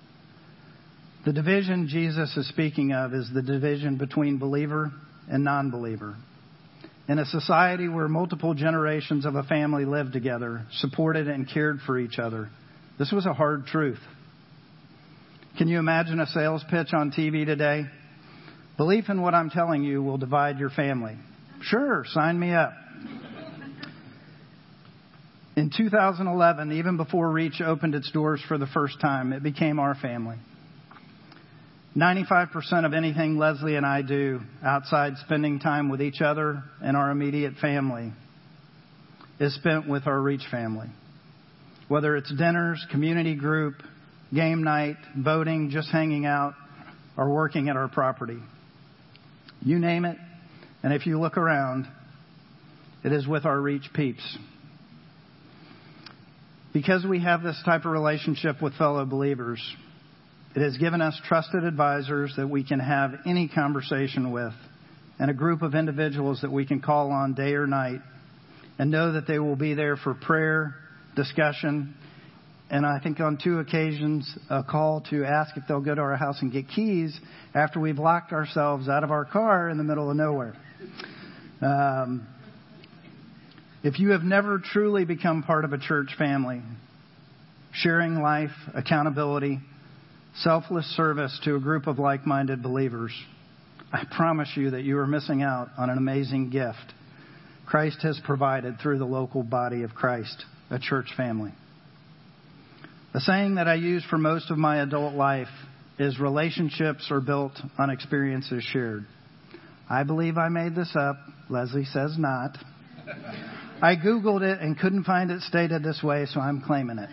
The 1.25 1.33
division 1.33 1.89
Jesus 1.89 2.37
is 2.37 2.47
speaking 2.51 2.93
of 2.93 3.15
is 3.15 3.31
the 3.33 3.41
division 3.41 3.97
between 3.97 4.39
believer 4.39 4.93
and 5.31 5.43
non 5.43 5.71
believer. 5.71 6.15
In 7.09 7.19
a 7.19 7.25
society 7.25 7.89
where 7.89 8.07
multiple 8.07 8.53
generations 8.53 9.25
of 9.25 9.35
a 9.35 9.45
family 9.45 9.87
lived 9.87 10.13
together, 10.13 10.67
supported 10.73 11.27
and 11.27 11.49
cared 11.49 11.79
for 11.87 11.99
each 11.99 12.19
other, 12.19 12.51
this 12.99 13.11
was 13.11 13.25
a 13.25 13.33
hard 13.33 13.65
truth. 13.65 14.01
Can 15.57 15.69
you 15.69 15.79
imagine 15.79 16.21
a 16.21 16.27
sales 16.27 16.63
pitch 16.71 16.93
on 16.93 17.13
TV 17.13 17.47
today? 17.47 17.85
Belief 18.77 19.09
in 19.09 19.23
what 19.23 19.35
I'm 19.35 19.49
telling 19.49 19.85
you 19.85 20.03
will 20.03 20.19
divide 20.19 20.59
your 20.59 20.71
family. 20.71 21.17
Sure, 21.63 22.05
sign 22.09 22.39
me 22.39 22.53
up. 22.53 22.73
In 25.55 25.71
2011, 25.77 26.73
even 26.73 26.97
before 26.97 27.31
Reach 27.31 27.61
opened 27.61 27.95
its 27.95 28.11
doors 28.11 28.43
for 28.49 28.57
the 28.57 28.67
first 28.67 29.01
time, 29.01 29.33
it 29.33 29.43
became 29.43 29.79
our 29.79 29.95
family. 29.95 30.37
95% 31.95 32.87
of 32.87 32.95
anything 32.95 33.37
Leslie 33.37 33.77
and 33.77 33.85
I 33.85 34.01
do 34.01 34.41
outside 34.65 35.13
spending 35.19 35.59
time 35.59 35.91
with 35.91 36.01
each 36.01 36.23
other 36.23 36.63
and 36.83 36.97
our 36.97 37.11
immediate 37.11 37.57
family 37.61 38.13
is 39.39 39.55
spent 39.55 39.87
with 39.87 40.07
our 40.07 40.19
Reach 40.19 40.47
family. 40.51 40.89
Whether 41.89 42.17
it's 42.17 42.33
dinners, 42.35 42.85
community 42.91 43.35
group, 43.35 43.75
game 44.33 44.63
night, 44.63 44.97
boating, 45.15 45.69
just 45.69 45.91
hanging 45.91 46.25
out, 46.25 46.55
or 47.19 47.29
working 47.31 47.69
at 47.69 47.77
our 47.77 47.89
property. 47.89 48.39
You 49.61 49.79
name 49.79 50.07
it, 50.07 50.17
and 50.83 50.95
if 50.95 51.05
you 51.07 51.21
look 51.21 51.37
around, 51.37 51.87
it 53.05 53.13
is 53.13 53.27
with 53.27 53.45
our 53.45 53.61
Reach 53.61 53.91
peeps. 53.93 54.39
Because 56.73 57.05
we 57.05 57.21
have 57.21 57.43
this 57.43 57.61
type 57.65 57.85
of 57.85 57.93
relationship 57.93 58.63
with 58.63 58.75
fellow 58.75 59.05
believers, 59.05 59.61
it 60.57 60.63
has 60.63 60.77
given 60.79 61.03
us 61.03 61.19
trusted 61.27 61.65
advisors 61.65 62.33
that 62.37 62.49
we 62.49 62.65
can 62.65 62.81
have 62.81 63.13
any 63.27 63.49
conversation 63.49 64.33
with 64.33 64.55
and 65.19 65.31
a 65.31 65.35
group 65.35 65.63
of 65.63 65.75
individuals 65.75 66.41
that 66.43 66.51
we 66.51 66.65
can 66.65 66.81
call 66.81 67.11
on 67.11 67.35
day 67.35 67.55
or 67.55 67.67
night 67.67 68.01
and 68.79 68.91
know 68.91 69.13
that 69.13 69.27
they 69.27 69.39
will 69.39 69.57
be 69.57 69.75
there 69.75 69.97
for 69.97 70.15
prayer, 70.15 70.75
discussion, 71.15 71.95
and 72.71 72.87
I 72.87 73.01
think 73.01 73.21
on 73.21 73.39
two 73.43 73.59
occasions 73.59 74.35
a 74.49 74.63
call 74.63 75.03
to 75.11 75.25
ask 75.27 75.55
if 75.59 75.65
they'll 75.69 75.83
go 75.83 75.95
to 75.95 76.01
our 76.01 76.17
house 76.17 76.41
and 76.41 76.51
get 76.51 76.69
keys 76.69 77.19
after 77.55 77.79
we've 77.79 77.99
locked 77.99 78.33
ourselves 78.33 78.89
out 78.89 79.05
of 79.05 79.11
our 79.11 79.27
car 79.27 79.69
in 79.69 79.77
the 79.77 79.85
middle 79.85 80.11
of 80.11 80.17
nowhere. 80.17 80.55
Um, 81.61 82.27
if 83.83 83.99
you 83.99 84.11
have 84.11 84.23
never 84.23 84.59
truly 84.59 85.05
become 85.05 85.43
part 85.43 85.65
of 85.65 85.73
a 85.73 85.79
church 85.79 86.15
family, 86.17 86.63
sharing 87.73 88.21
life, 88.21 88.51
accountability, 88.75 89.61
selfless 90.37 90.87
service 90.97 91.39
to 91.45 91.57
a 91.57 91.61
group 91.61 91.87
of 91.87 91.99
like 91.99 92.27
minded 92.27 92.63
believers, 92.63 93.13
I 93.93 94.05
promise 94.17 94.51
you 94.57 94.71
that 94.71 94.83
you 94.83 94.99
are 94.99 95.07
missing 95.07 95.43
out 95.43 95.69
on 95.77 95.91
an 95.91 95.99
amazing 95.99 96.51
gift 96.51 96.93
Christ 97.73 98.03
has 98.03 98.21
provided 98.25 98.79
through 98.79 98.99
the 98.99 99.07
local 99.07 99.43
body 99.43 99.83
of 99.83 99.95
Christ, 99.95 100.45
a 100.71 100.79
church 100.79 101.07
family. 101.17 101.53
The 103.15 103.21
saying 103.21 103.55
that 103.55 103.67
I 103.67 103.77
use 103.77 104.05
for 104.11 104.19
most 104.19 104.51
of 104.51 104.59
my 104.59 104.83
adult 104.83 105.15
life 105.15 105.49
is 105.99 106.19
relationships 106.19 107.09
are 107.11 107.23
built 107.23 107.53
on 107.79 107.89
experiences 107.89 108.63
shared. 108.63 109.07
I 109.89 110.03
believe 110.03 110.37
I 110.37 110.51
made 110.51 110.75
this 110.75 110.95
up. 110.95 111.17
Leslie 111.49 111.85
says 111.87 112.17
not. 112.19 112.59
I 113.83 113.97
Googled 113.97 114.43
it 114.43 114.61
and 114.61 114.79
couldn't 114.79 115.05
find 115.05 115.31
it 115.31 115.43
stated 115.43 115.83
this 115.83 116.01
way, 116.03 116.27
so 116.27 116.41
I'm 116.41 116.63
claiming 116.63 116.99
it. 116.99 117.11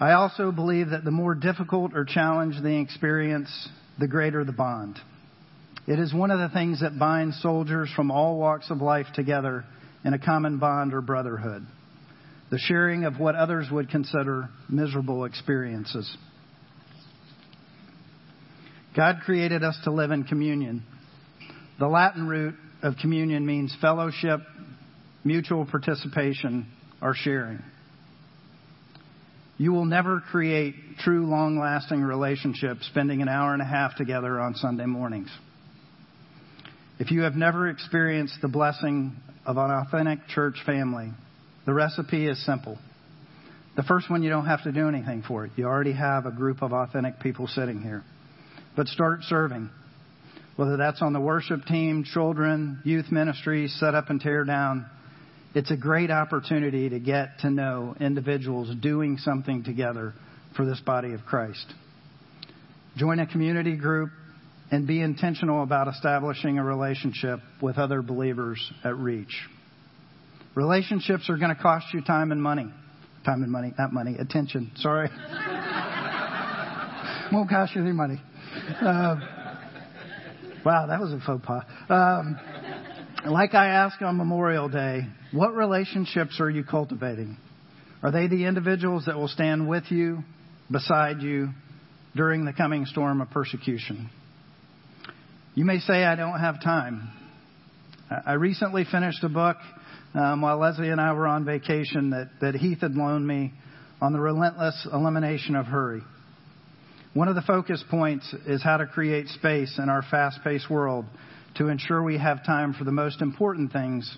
I 0.00 0.12
also 0.12 0.50
believe 0.50 0.90
that 0.90 1.04
the 1.04 1.12
more 1.12 1.34
difficult 1.34 1.92
or 1.94 2.04
challenging 2.04 2.62
the 2.62 2.80
experience, 2.80 3.68
the 4.00 4.08
greater 4.08 4.44
the 4.44 4.52
bond. 4.52 4.98
It 5.86 5.98
is 5.98 6.12
one 6.12 6.32
of 6.32 6.40
the 6.40 6.48
things 6.48 6.80
that 6.80 6.98
binds 6.98 7.40
soldiers 7.40 7.88
from 7.94 8.10
all 8.10 8.36
walks 8.36 8.70
of 8.70 8.82
life 8.82 9.06
together 9.14 9.64
in 10.04 10.12
a 10.12 10.18
common 10.18 10.58
bond 10.58 10.92
or 10.92 11.00
brotherhood 11.00 11.64
the 12.52 12.58
sharing 12.58 13.04
of 13.04 13.18
what 13.18 13.34
others 13.34 13.68
would 13.72 13.88
consider 13.88 14.50
miserable 14.68 15.24
experiences. 15.24 16.14
God 18.94 19.20
created 19.24 19.64
us 19.64 19.78
to 19.84 19.90
live 19.90 20.10
in 20.10 20.24
communion. 20.24 20.82
The 21.78 21.88
Latin 21.88 22.28
root 22.28 22.54
of 22.82 22.96
communion 23.00 23.46
means 23.46 23.74
fellowship, 23.80 24.40
mutual 25.24 25.64
participation, 25.66 26.66
or 27.00 27.14
sharing. 27.14 27.62
You 29.58 29.72
will 29.72 29.84
never 29.84 30.20
create 30.20 30.74
true, 30.98 31.26
long 31.26 31.58
lasting 31.58 32.02
relationships 32.02 32.86
spending 32.86 33.22
an 33.22 33.28
hour 33.28 33.52
and 33.52 33.62
a 33.62 33.66
half 33.66 33.96
together 33.96 34.40
on 34.40 34.54
Sunday 34.54 34.86
mornings. 34.86 35.30
If 36.98 37.10
you 37.10 37.22
have 37.22 37.34
never 37.34 37.68
experienced 37.68 38.38
the 38.42 38.48
blessing 38.48 39.12
of 39.46 39.56
an 39.56 39.70
authentic 39.70 40.26
church 40.28 40.56
family, 40.66 41.10
the 41.66 41.74
recipe 41.74 42.26
is 42.26 42.44
simple. 42.44 42.78
The 43.76 43.82
first 43.82 44.10
one, 44.10 44.22
you 44.22 44.30
don't 44.30 44.46
have 44.46 44.64
to 44.64 44.72
do 44.72 44.88
anything 44.88 45.22
for 45.26 45.46
it. 45.46 45.52
You 45.56 45.66
already 45.66 45.92
have 45.92 46.26
a 46.26 46.30
group 46.30 46.62
of 46.62 46.72
authentic 46.72 47.20
people 47.20 47.46
sitting 47.46 47.80
here. 47.80 48.02
But 48.76 48.88
start 48.88 49.20
serving. 49.22 49.70
Whether 50.56 50.76
that's 50.76 51.00
on 51.00 51.12
the 51.12 51.20
worship 51.20 51.64
team, 51.64 52.04
children, 52.04 52.80
youth 52.84 53.10
ministry, 53.10 53.68
set 53.68 53.94
up 53.94 54.10
and 54.10 54.20
tear 54.20 54.44
down, 54.44 54.86
it's 55.54 55.70
a 55.70 55.76
great 55.76 56.10
opportunity 56.10 56.90
to 56.90 56.98
get 56.98 57.38
to 57.40 57.50
know 57.50 57.94
individuals 58.00 58.74
doing 58.80 59.18
something 59.18 59.64
together 59.64 60.14
for 60.56 60.66
this 60.66 60.80
body 60.80 61.14
of 61.14 61.24
Christ. 61.24 61.72
Join 62.96 63.18
a 63.18 63.26
community 63.26 63.76
group 63.76 64.10
and 64.70 64.86
be 64.86 65.00
intentional 65.00 65.62
about 65.62 65.88
establishing 65.88 66.58
a 66.58 66.64
relationship 66.64 67.40
with 67.60 67.78
other 67.78 68.02
believers 68.02 68.72
at 68.84 68.96
Reach. 68.96 69.34
Relationships 70.54 71.30
are 71.30 71.36
going 71.36 71.54
to 71.54 71.62
cost 71.62 71.86
you 71.94 72.02
time 72.02 72.32
and 72.32 72.42
money. 72.42 72.66
Time 73.24 73.42
and 73.42 73.52
money, 73.52 73.72
not 73.78 73.92
money, 73.92 74.16
attention. 74.18 74.72
Sorry. 74.76 75.08
Won't 77.32 77.48
cost 77.48 77.74
you 77.74 77.82
any 77.82 77.92
money. 77.92 78.20
Uh, 78.80 79.16
wow, 80.64 80.86
that 80.86 81.00
was 81.00 81.12
a 81.12 81.20
faux 81.24 81.44
pas. 81.44 81.64
Um, 81.88 82.38
like 83.26 83.54
I 83.54 83.68
asked 83.68 84.02
on 84.02 84.16
Memorial 84.16 84.68
Day, 84.68 85.02
what 85.32 85.54
relationships 85.54 86.40
are 86.40 86.50
you 86.50 86.64
cultivating? 86.64 87.36
Are 88.02 88.10
they 88.10 88.26
the 88.26 88.46
individuals 88.46 89.04
that 89.06 89.16
will 89.16 89.28
stand 89.28 89.68
with 89.68 89.84
you, 89.90 90.24
beside 90.70 91.22
you, 91.22 91.50
during 92.14 92.44
the 92.44 92.52
coming 92.52 92.86
storm 92.86 93.20
of 93.20 93.30
persecution. 93.30 94.10
You 95.54 95.64
may 95.64 95.78
say, 95.78 96.04
I 96.04 96.16
don't 96.16 96.38
have 96.38 96.62
time. 96.62 97.10
I 98.26 98.34
recently 98.34 98.84
finished 98.90 99.22
a 99.24 99.28
book 99.28 99.56
um, 100.14 100.42
while 100.42 100.58
Leslie 100.58 100.90
and 100.90 101.00
I 101.00 101.12
were 101.12 101.26
on 101.26 101.44
vacation 101.44 102.10
that, 102.10 102.30
that 102.40 102.54
Heath 102.54 102.80
had 102.80 102.92
loaned 102.92 103.26
me 103.26 103.52
on 104.00 104.12
the 104.12 104.20
relentless 104.20 104.86
elimination 104.92 105.56
of 105.56 105.66
hurry. 105.66 106.02
One 107.14 107.28
of 107.28 107.34
the 107.34 107.42
focus 107.42 107.84
points 107.90 108.34
is 108.46 108.62
how 108.62 108.78
to 108.78 108.86
create 108.86 109.28
space 109.28 109.78
in 109.78 109.90
our 109.90 110.02
fast 110.02 110.40
paced 110.42 110.70
world 110.70 111.04
to 111.56 111.68
ensure 111.68 112.02
we 112.02 112.16
have 112.16 112.44
time 112.44 112.72
for 112.72 112.84
the 112.84 112.92
most 112.92 113.20
important 113.20 113.70
things 113.70 114.16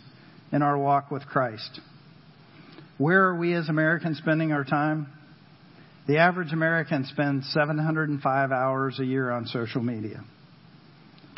in 0.53 0.63
our 0.63 0.79
walk 0.79 1.11
with 1.11 1.27
Christ. 1.27 1.81
Where 2.99 3.25
are 3.25 3.37
we 3.37 3.53
as 3.55 3.69
Americans 3.69 4.19
spending 4.19 4.53
our 4.53 4.63
time? 4.63 5.09
The 6.07 6.19
average 6.19 6.53
American 6.53 7.05
spends 7.07 7.53
705 7.53 8.53
hours 8.53 9.01
a 9.01 9.05
year 9.05 9.29
on 9.33 9.47
social 9.47 9.83
media, 9.83 10.23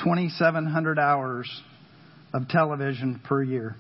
2,700 0.01 0.99
hours 0.99 1.63
of 2.35 2.49
television 2.49 3.19
per 3.25 3.43
year, 3.43 3.77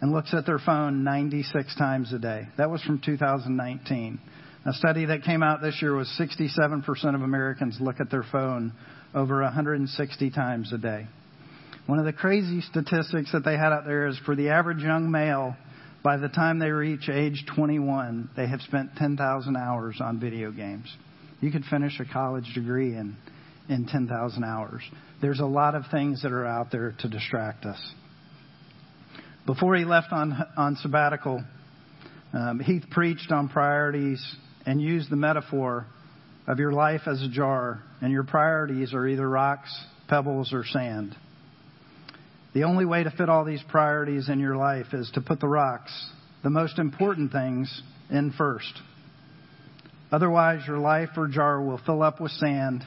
and 0.00 0.10
looks 0.10 0.32
at 0.32 0.46
their 0.46 0.58
phone 0.58 1.04
96 1.04 1.76
times 1.76 2.14
a 2.14 2.18
day. 2.18 2.48
That 2.56 2.70
was 2.70 2.82
from 2.82 2.98
2019. 3.04 4.18
A 4.64 4.72
study 4.72 5.06
that 5.06 5.24
came 5.24 5.42
out 5.42 5.60
this 5.60 5.82
year 5.82 5.94
was 5.94 6.08
67% 6.20 7.14
of 7.14 7.22
Americans 7.22 7.78
look 7.80 7.98
at 7.98 8.10
their 8.10 8.22
phone 8.30 8.72
over 9.12 9.42
160 9.42 10.30
times 10.30 10.72
a 10.72 10.78
day. 10.78 11.08
One 11.86 11.98
of 11.98 12.04
the 12.04 12.12
crazy 12.12 12.60
statistics 12.60 13.32
that 13.32 13.44
they 13.44 13.56
had 13.56 13.72
out 13.72 13.86
there 13.86 14.06
is 14.06 14.16
for 14.24 14.36
the 14.36 14.50
average 14.50 14.82
young 14.82 15.10
male, 15.10 15.56
by 16.04 16.16
the 16.16 16.28
time 16.28 16.60
they 16.60 16.70
reach 16.70 17.08
age 17.08 17.44
21, 17.56 18.30
they 18.36 18.46
have 18.46 18.60
spent 18.60 18.94
10,000 18.96 19.56
hours 19.56 20.00
on 20.00 20.20
video 20.20 20.52
games. 20.52 20.86
You 21.40 21.50
could 21.50 21.64
finish 21.64 21.98
a 21.98 22.04
college 22.04 22.54
degree 22.54 22.94
in, 22.94 23.16
in 23.68 23.86
10,000 23.86 24.44
hours. 24.44 24.82
There's 25.20 25.40
a 25.40 25.44
lot 25.44 25.74
of 25.74 25.84
things 25.90 26.22
that 26.22 26.30
are 26.30 26.46
out 26.46 26.70
there 26.70 26.94
to 27.00 27.08
distract 27.08 27.64
us. 27.64 27.94
Before 29.44 29.74
he 29.74 29.84
left 29.84 30.12
on, 30.12 30.40
on 30.56 30.76
sabbatical, 30.76 31.42
um, 32.32 32.60
Heath 32.60 32.84
preached 32.92 33.32
on 33.32 33.48
priorities 33.48 34.24
and 34.66 34.80
use 34.80 35.06
the 35.08 35.16
metaphor 35.16 35.86
of 36.46 36.58
your 36.58 36.72
life 36.72 37.02
as 37.06 37.22
a 37.22 37.28
jar, 37.28 37.82
and 38.00 38.12
your 38.12 38.24
priorities 38.24 38.94
are 38.94 39.06
either 39.06 39.28
rocks, 39.28 39.72
pebbles, 40.08 40.52
or 40.52 40.64
sand. 40.64 41.14
The 42.54 42.64
only 42.64 42.84
way 42.84 43.04
to 43.04 43.10
fit 43.10 43.28
all 43.28 43.44
these 43.44 43.62
priorities 43.68 44.28
in 44.28 44.40
your 44.40 44.56
life 44.56 44.92
is 44.92 45.10
to 45.14 45.20
put 45.20 45.40
the 45.40 45.48
rocks, 45.48 45.92
the 46.42 46.50
most 46.50 46.78
important 46.78 47.32
things, 47.32 47.82
in 48.10 48.32
first. 48.32 48.80
Otherwise, 50.10 50.66
your 50.66 50.78
life 50.78 51.10
or 51.16 51.28
jar 51.28 51.62
will 51.62 51.80
fill 51.86 52.02
up 52.02 52.20
with 52.20 52.32
sand 52.32 52.84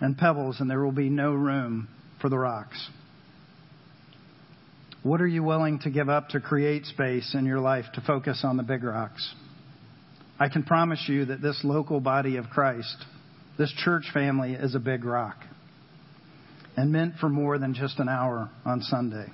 and 0.00 0.16
pebbles, 0.16 0.60
and 0.60 0.70
there 0.70 0.80
will 0.80 0.92
be 0.92 1.10
no 1.10 1.32
room 1.32 1.88
for 2.20 2.28
the 2.28 2.38
rocks. 2.38 2.88
What 5.02 5.20
are 5.20 5.26
you 5.26 5.42
willing 5.42 5.80
to 5.80 5.90
give 5.90 6.08
up 6.08 6.28
to 6.30 6.40
create 6.40 6.84
space 6.86 7.34
in 7.34 7.46
your 7.46 7.60
life 7.60 7.86
to 7.94 8.00
focus 8.00 8.42
on 8.44 8.56
the 8.56 8.62
big 8.62 8.84
rocks? 8.84 9.34
I 10.40 10.48
can 10.48 10.62
promise 10.62 11.04
you 11.08 11.26
that 11.26 11.42
this 11.42 11.60
local 11.64 12.00
body 12.00 12.36
of 12.36 12.48
Christ, 12.48 12.96
this 13.58 13.72
church 13.84 14.04
family, 14.14 14.52
is 14.52 14.74
a 14.74 14.78
big 14.78 15.04
rock 15.04 15.36
and 16.76 16.92
meant 16.92 17.16
for 17.16 17.28
more 17.28 17.58
than 17.58 17.74
just 17.74 17.98
an 17.98 18.08
hour 18.08 18.48
on 18.64 18.80
Sunday. 18.82 19.26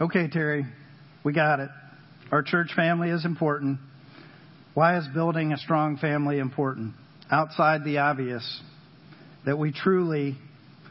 Okay, 0.00 0.28
Terry, 0.28 0.66
we 1.24 1.32
got 1.32 1.60
it. 1.60 1.70
Our 2.30 2.42
church 2.42 2.72
family 2.76 3.08
is 3.08 3.24
important. 3.24 3.78
Why 4.74 4.98
is 4.98 5.08
building 5.14 5.52
a 5.52 5.56
strong 5.56 5.96
family 5.96 6.38
important? 6.38 6.92
Outside 7.30 7.84
the 7.84 7.98
obvious, 7.98 8.60
that 9.46 9.58
we 9.58 9.72
truly, 9.72 10.36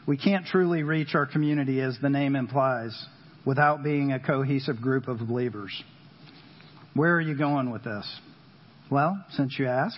we 0.06 0.18
can't 0.18 0.46
truly 0.46 0.82
reach 0.82 1.14
our 1.14 1.26
community 1.26 1.80
as 1.80 1.96
the 2.02 2.10
name 2.10 2.34
implies 2.34 3.06
without 3.46 3.84
being 3.84 4.12
a 4.12 4.18
cohesive 4.18 4.80
group 4.82 5.06
of 5.06 5.18
believers. 5.18 5.82
Where 6.98 7.14
are 7.14 7.20
you 7.20 7.36
going 7.36 7.70
with 7.70 7.84
this? 7.84 8.04
Well, 8.90 9.24
since 9.30 9.56
you 9.56 9.68
ask, 9.68 9.96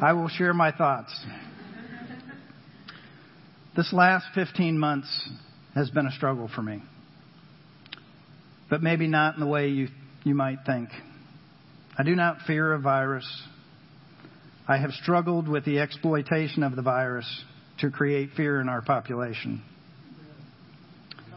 I 0.00 0.14
will 0.14 0.28
share 0.28 0.54
my 0.54 0.72
thoughts. 0.72 1.14
This 3.76 3.92
last 3.92 4.24
15 4.34 4.78
months 4.78 5.28
has 5.74 5.90
been 5.90 6.06
a 6.06 6.12
struggle 6.12 6.48
for 6.54 6.62
me, 6.62 6.82
but 8.70 8.82
maybe 8.82 9.06
not 9.06 9.34
in 9.34 9.40
the 9.40 9.46
way 9.46 9.68
you, 9.68 9.88
you 10.24 10.34
might 10.34 10.60
think. 10.64 10.88
I 11.98 12.04
do 12.04 12.16
not 12.16 12.38
fear 12.46 12.72
a 12.72 12.78
virus. 12.78 13.28
I 14.66 14.78
have 14.78 14.92
struggled 14.92 15.46
with 15.46 15.66
the 15.66 15.78
exploitation 15.78 16.62
of 16.62 16.74
the 16.74 16.80
virus 16.80 17.26
to 17.80 17.90
create 17.90 18.30
fear 18.34 18.62
in 18.62 18.70
our 18.70 18.80
population. 18.80 19.62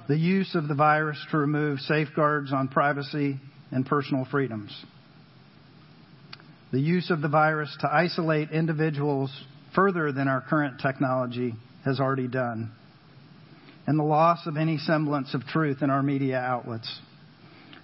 The 0.08 0.18
use 0.18 0.56
of 0.56 0.70
the 0.70 0.76
virus 0.76 1.18
to 1.32 1.40
remove 1.40 1.82
safeguards 1.82 2.54
on 2.54 2.70
privacy 2.70 3.42
and 3.72 3.86
personal 3.86 4.26
freedoms. 4.30 4.72
The 6.72 6.80
use 6.80 7.10
of 7.10 7.22
the 7.22 7.28
virus 7.28 7.76
to 7.82 7.94
isolate 7.94 8.52
individuals 8.52 9.32
further 9.74 10.12
than 10.12 10.28
our 10.28 10.42
current 10.42 10.80
technology 10.82 11.54
has 11.84 12.00
already 12.00 12.28
done, 12.28 12.72
and 13.88 14.00
the 14.00 14.04
loss 14.04 14.48
of 14.48 14.58
any 14.58 14.78
semblance 14.78 15.34
of 15.34 15.46
truth 15.46 15.82
in 15.82 15.90
our 15.90 16.02
media 16.02 16.38
outlets. 16.38 17.00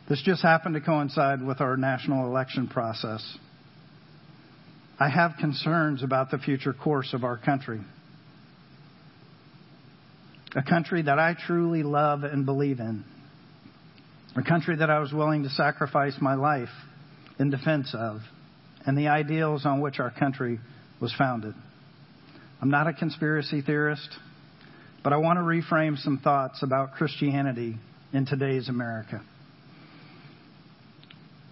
This 0.10 0.22
just 0.24 0.42
happened 0.42 0.76
to 0.76 0.82
coincide 0.82 1.42
with 1.42 1.62
our 1.62 1.78
national 1.78 2.26
election 2.26 2.68
process. 2.68 3.38
I 5.00 5.10
have 5.10 5.34
concerns 5.40 6.04
about 6.04 6.32
the 6.32 6.38
future 6.38 6.74
course 6.74 7.14
of 7.14 7.24
our 7.24 7.38
country. 7.38 7.80
A 10.56 10.64
country 10.64 11.04
that 11.04 11.18
I 11.18 11.36
truly 11.48 11.84
love 11.84 12.24
and 12.24 12.46
believe 12.46 12.80
in. 12.80 13.04
A 14.36 14.44
country 14.44 14.78
that 14.78 14.90
I 14.90 15.00
was 15.00 15.12
willing 15.12 15.44
to 15.44 15.50
sacrifice 15.50 16.16
my 16.22 16.36
life 16.36 16.70
in 17.38 17.50
defense 17.50 17.94
of, 17.94 18.22
and 18.86 18.98
the 18.98 19.10
ideals 19.10 19.66
on 19.66 19.82
which 19.82 20.00
our 20.00 20.12
country 20.12 20.60
was 21.02 21.14
founded. 21.18 21.54
I'm 22.62 22.70
not 22.70 22.88
a 22.88 22.94
conspiracy 22.94 23.62
theorist, 23.62 24.10
but 25.04 25.12
I 25.14 25.18
want 25.18 25.38
to 25.38 25.42
reframe 25.42 25.98
some 25.98 26.20
thoughts 26.20 26.64
about 26.64 26.94
Christianity 26.94 27.78
in 28.14 28.26
today's 28.26 28.70
America 28.70 29.22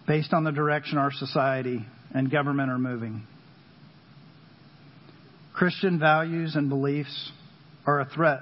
based 0.10 0.34
on 0.34 0.44
the 0.44 0.52
direction 0.52 0.98
our 0.98 1.12
society 1.12 1.86
and 2.15 2.32
government 2.32 2.72
are 2.72 2.80
moving. 2.80 3.22
Christian 5.54 6.00
values 6.00 6.56
and 6.56 6.68
beliefs 6.68 7.32
are 7.86 8.00
a 8.00 8.06
threat 8.06 8.39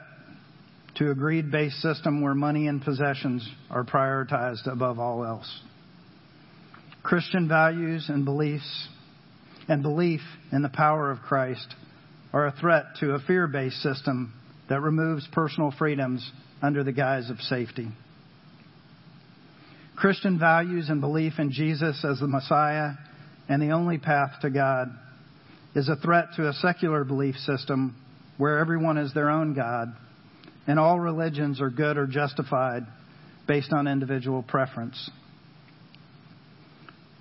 to 0.98 1.12
a 1.12 1.16
greed 1.16 1.52
based 1.52 1.78
system 1.78 2.22
where 2.22 2.34
money 2.34 2.68
and 2.68 2.82
possessions 2.82 3.48
are 3.70 3.84
prioritized 3.84 4.72
above 4.72 4.98
all 5.00 5.24
else. 5.24 5.62
Christian 7.04 7.48
values 7.48 8.10
and 8.10 8.26
beliefs 8.26 8.88
and 9.68 9.84
belief 9.84 10.22
in 10.52 10.62
the 10.62 10.70
power 10.70 11.12
of 11.12 11.20
Christ 11.20 11.76
are 12.34 12.48
a 12.48 12.52
threat 12.52 12.86
to 13.00 13.12
a 13.12 13.20
fear 13.20 13.48
based 13.48 13.78
system 13.78 14.34
that 14.70 14.82
removes 14.82 15.28
personal 15.32 15.74
freedoms 15.78 16.30
under 16.62 16.84
the 16.84 16.92
guise 16.92 17.30
of 17.30 17.40
safety. 17.42 17.88
Christian 19.96 20.38
values 20.40 20.90
and 20.90 21.00
belief 21.00 21.34
in 21.38 21.52
Jesus 21.52 22.04
as 22.04 22.20
the 22.20 22.28
Messiah 22.28 22.92
and 23.48 23.62
the 23.62 23.72
only 23.72 23.98
path 23.98 24.32
to 24.42 24.50
God 24.50 24.90
is 25.76 25.90
a 25.90 25.96
threat 25.96 26.30
to 26.36 26.50
a 26.50 26.54
secular 26.54 27.04
belief 27.04 27.36
system 27.36 27.96
where 28.38 28.60
everyone 28.60 28.98
is 28.98 29.14
their 29.14 29.30
own 29.30 29.54
God 29.54 29.96
and 30.68 30.78
all 30.80 31.00
religions 31.00 31.62
are 31.62 31.70
good 31.70 31.98
or 31.98 32.06
justified 32.06 32.84
based 33.48 33.72
on 33.72 33.88
individual 33.88 34.44
preference. 34.44 35.10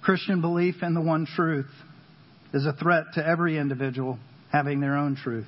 Christian 0.03 0.41
belief 0.41 0.83
in 0.83 0.95
the 0.95 1.01
one 1.01 1.27
truth 1.27 1.71
is 2.53 2.67
a 2.67 2.73
threat 2.73 3.05
to 3.15 3.27
every 3.27 3.57
individual 3.57 4.19
having 4.53 4.81
their 4.81 4.97
own 4.97 5.17
truth. 5.17 5.47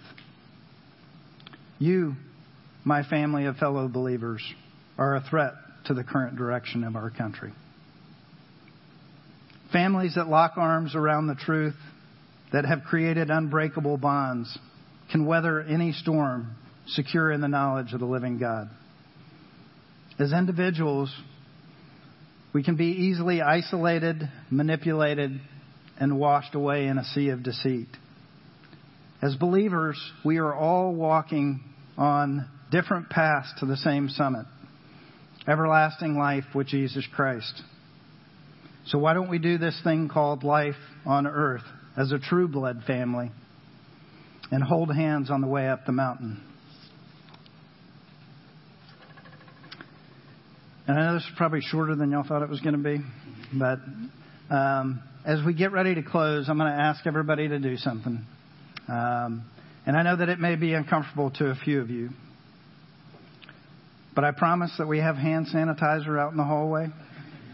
You, 1.79 2.15
my 2.85 3.03
family 3.03 3.47
of 3.47 3.57
fellow 3.57 3.89
believers, 3.89 4.43
are 4.97 5.17
a 5.17 5.21
threat 5.21 5.53
to 5.87 5.95
the 5.95 6.05
current 6.05 6.37
direction 6.37 6.85
of 6.85 6.97
our 6.97 7.11
country. 7.11 7.53
Families 9.73 10.15
that 10.15 10.29
lock 10.29 10.53
arms 10.57 10.95
around 10.95 11.27
the 11.27 11.35
truth, 11.35 11.77
that 12.53 12.65
have 12.65 12.83
created 12.85 13.31
unbreakable 13.31 13.97
bonds, 13.97 14.57
can 15.11 15.27
weather 15.27 15.61
any 15.61 15.93
storm 15.93 16.57
secure 16.89 17.31
in 17.31 17.41
the 17.41 17.49
knowledge 17.49 17.93
of 17.93 18.01
the 18.01 18.07
living 18.07 18.39
God. 18.39 18.69
As 20.19 20.33
individuals, 20.33 21.15
we 22.53 22.63
can 22.63 22.77
be 22.77 22.87
easily 22.87 23.41
isolated, 23.41 24.29
manipulated, 24.51 25.41
and 26.01 26.19
washed 26.19 26.55
away 26.55 26.87
in 26.87 26.99
a 26.99 27.05
sea 27.05 27.29
of 27.29 27.43
deceit. 27.43 27.89
As 29.21 29.35
believers, 29.37 30.01
we 30.25 30.39
are 30.39 30.55
all 30.55 30.95
walking 30.95 31.61
on 31.97 32.49
different 32.71 33.11
paths 33.11 33.53
to 33.61 33.67
the 33.67 33.77
same 33.77 34.09
summit 34.09 34.47
everlasting 35.49 36.19
life 36.19 36.45
with 36.55 36.67
Jesus 36.67 37.07
Christ. 37.17 37.63
So, 38.87 38.99
why 38.99 39.15
don't 39.15 39.31
we 39.31 39.39
do 39.39 39.57
this 39.57 39.79
thing 39.83 40.09
called 40.09 40.45
life 40.45 40.77
on 41.07 41.27
earth 41.27 41.63
as 41.97 42.13
a 42.13 42.19
true 42.19 42.49
blood 42.49 42.83
family 42.87 43.31
and 44.51 44.63
hold 44.63 44.95
hands 44.95 45.31
on 45.31 45.41
the 45.41 45.47
way 45.47 45.69
up 45.69 45.85
the 45.85 45.93
mountain. 45.93 46.43
And 50.89 50.99
I 50.99 51.05
know 51.05 51.15
this 51.17 51.25
is 51.25 51.31
probably 51.37 51.61
shorter 51.61 51.95
than 51.95 52.11
y'all 52.11 52.25
thought 52.27 52.43
it 52.43 52.49
was 52.49 52.61
going 52.61 52.83
to 52.83 52.83
be, 52.83 53.05
but 53.53 53.79
um, 54.49 55.03
as 55.23 55.39
we 55.45 55.53
get 55.53 55.71
ready 55.71 55.95
to 55.95 56.03
close, 56.03 56.49
I'm 56.49 56.57
going 56.57 56.73
to 56.73 56.79
ask 56.79 57.07
everybody 57.07 57.47
to 57.47 57.59
do 57.59 57.77
something. 57.77 58.25
Um, 58.89 59.45
and 59.85 59.99
I 59.99 60.03
know 60.03 60.17
that 60.17 60.31
it 60.31 60.39
may 60.39 60.57
be 60.57 60.73
uncomfortable 60.73 61.31
to 61.33 61.51
a 61.51 61.55
few 61.57 61.83
of 61.83 61.91
you, 61.91 62.09
but 64.15 64.25
I 64.25 64.31
promise 64.31 64.73
that 64.79 64.89
we 64.89 65.01
have 65.01 65.17
hand 65.17 65.49
sanitizer 65.55 66.19
out 66.19 66.31
in 66.31 66.39
the 66.39 66.45
hallway 66.45 66.87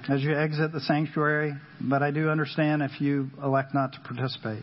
as 0.08 0.22
you 0.22 0.32
exit 0.32 0.70
the 0.70 0.78
sanctuary. 0.78 1.54
But 1.80 2.04
I 2.04 2.12
do 2.12 2.28
understand 2.28 2.82
if 2.82 3.00
you 3.00 3.30
elect 3.42 3.74
not 3.74 3.94
to 3.94 3.98
participate. 4.06 4.62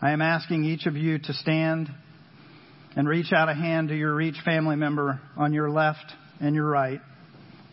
I 0.00 0.12
am 0.12 0.22
asking 0.22 0.64
each 0.64 0.86
of 0.86 0.96
you 0.96 1.18
to 1.18 1.32
stand 1.34 1.90
and 2.96 3.06
reach 3.06 3.34
out 3.34 3.50
a 3.50 3.54
hand 3.54 3.90
to 3.90 3.94
your 3.94 4.14
Reach 4.14 4.36
family 4.46 4.76
member 4.76 5.20
on 5.36 5.52
your 5.52 5.68
left 5.68 6.10
and 6.40 6.54
your 6.54 6.66
right 6.66 7.02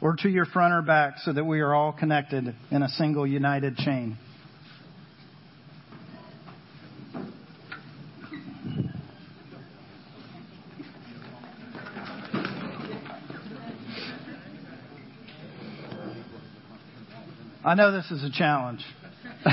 or 0.01 0.15
to 0.15 0.29
your 0.29 0.45
front 0.45 0.73
or 0.73 0.81
back 0.81 1.15
so 1.23 1.33
that 1.33 1.45
we 1.45 1.59
are 1.59 1.73
all 1.73 1.91
connected 1.91 2.55
in 2.71 2.83
a 2.83 2.89
single 2.89 3.27
united 3.27 3.75
chain. 3.77 4.17
I 17.63 17.75
know 17.75 17.91
this 17.91 18.09
is 18.09 18.23
a 18.23 18.31
challenge. 18.31 18.83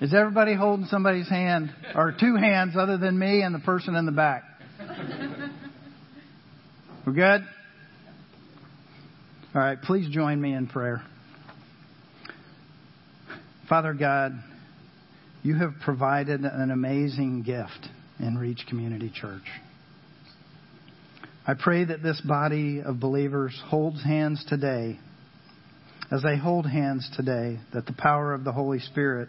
is 0.00 0.12
everybody 0.14 0.54
holding 0.54 0.86
somebody's 0.86 1.28
hand 1.28 1.72
or 1.94 2.12
two 2.18 2.34
hands 2.34 2.74
other 2.76 2.98
than 2.98 3.16
me 3.16 3.42
and 3.42 3.54
the 3.54 3.60
person 3.60 3.94
in 3.94 4.06
the 4.06 4.10
back? 4.10 4.42
We're 7.04 7.14
good? 7.14 7.44
All 9.56 9.60
right, 9.60 9.82
please 9.82 10.08
join 10.08 10.40
me 10.40 10.54
in 10.54 10.68
prayer. 10.68 11.02
Father 13.68 13.92
God, 13.92 14.34
you 15.42 15.56
have 15.56 15.72
provided 15.84 16.42
an 16.42 16.70
amazing 16.70 17.42
gift 17.42 17.88
in 18.20 18.38
Reach 18.38 18.64
Community 18.68 19.10
Church. 19.12 19.42
I 21.44 21.54
pray 21.54 21.84
that 21.86 22.04
this 22.04 22.20
body 22.20 22.80
of 22.80 23.00
believers 23.00 23.60
holds 23.66 24.00
hands 24.04 24.44
today, 24.48 25.00
as 26.12 26.22
they 26.22 26.36
hold 26.36 26.66
hands 26.66 27.10
today, 27.16 27.58
that 27.74 27.86
the 27.86 27.94
power 27.94 28.32
of 28.32 28.44
the 28.44 28.52
Holy 28.52 28.78
Spirit 28.78 29.28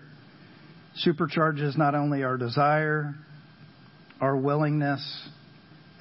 supercharges 1.04 1.76
not 1.76 1.96
only 1.96 2.22
our 2.22 2.38
desire, 2.38 3.16
our 4.22 4.38
willingness, 4.38 5.28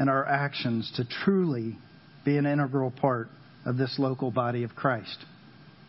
and 0.03 0.11
our 0.11 0.27
actions 0.27 0.91
to 0.97 1.05
truly 1.05 1.79
be 2.25 2.37
an 2.37 2.45
integral 2.45 2.91
part 2.91 3.29
of 3.65 3.77
this 3.77 4.01
local 4.01 4.33
body 4.33 4.65
of 4.65 4.75
Christ, 4.75 5.17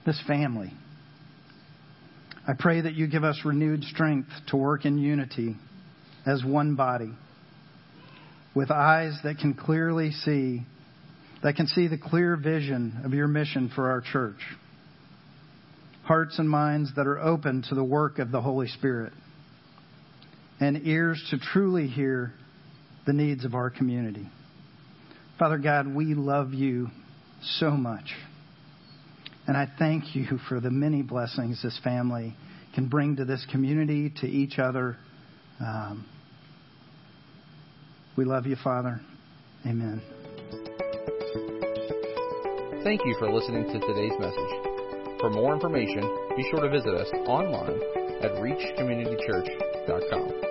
this 0.06 0.22
family. 0.28 0.72
I 2.48 2.52
pray 2.54 2.82
that 2.82 2.94
you 2.94 3.08
give 3.08 3.24
us 3.24 3.40
renewed 3.44 3.84
strength 3.86 4.30
to 4.50 4.56
work 4.56 4.86
in 4.86 5.00
unity 5.00 5.56
as 6.28 6.44
one 6.46 6.76
body, 6.76 7.12
with 8.54 8.70
eyes 8.70 9.18
that 9.24 9.40
can 9.40 9.56
clearly 9.56 10.12
see, 10.12 10.62
that 11.42 11.56
can 11.56 11.66
see 11.66 11.88
the 11.88 11.98
clear 11.98 12.38
vision 12.38 13.02
of 13.04 13.16
your 13.16 13.28
mission 13.28 13.72
for 13.74 13.90
our 13.90 14.02
church, 14.02 14.42
hearts 16.04 16.38
and 16.38 16.48
minds 16.48 16.92
that 16.98 17.08
are 17.08 17.20
open 17.20 17.64
to 17.68 17.74
the 17.74 17.84
work 17.84 18.20
of 18.20 18.30
the 18.30 18.42
Holy 18.42 18.68
Spirit, 18.68 19.14
and 20.60 20.86
ears 20.86 21.20
to 21.32 21.40
truly 21.40 21.88
hear 21.88 22.32
the 23.06 23.14
needs 23.14 23.46
of 23.46 23.56
our 23.56 23.70
community. 23.70 24.28
Father 25.38 25.58
God, 25.58 25.94
we 25.94 26.14
love 26.14 26.54
you 26.54 26.88
so 27.42 27.72
much. 27.72 28.14
And 29.48 29.58
I 29.58 29.68
thank 29.78 30.16
you 30.16 30.40
for 30.48 30.60
the 30.60 30.72
many 30.72 31.02
blessings 31.02 31.62
this 31.62 31.78
family 31.84 32.36
can 32.74 32.88
bring 32.88 33.18
to 33.18 33.26
this 33.26 33.46
community, 33.52 34.12
to 34.22 34.28
each 34.28 34.58
other. 34.58 34.98
Um, 35.60 36.06
we 38.16 38.26
love 38.26 38.46
you, 38.46 38.56
Father. 38.64 39.02
Amen. 39.66 40.02
Thank 42.84 43.02
you 43.06 43.16
for 43.18 43.32
listening 43.32 43.66
to 43.66 43.80
today's 43.80 44.14
message. 44.20 45.20
For 45.20 45.30
more 45.30 45.54
information, 45.54 46.02
be 46.36 46.44
sure 46.52 46.62
to 46.62 46.70
visit 46.70 46.94
us 46.94 47.08
online 47.28 47.80
at 48.22 48.32
reachcommunitychurch.com. 48.32 50.43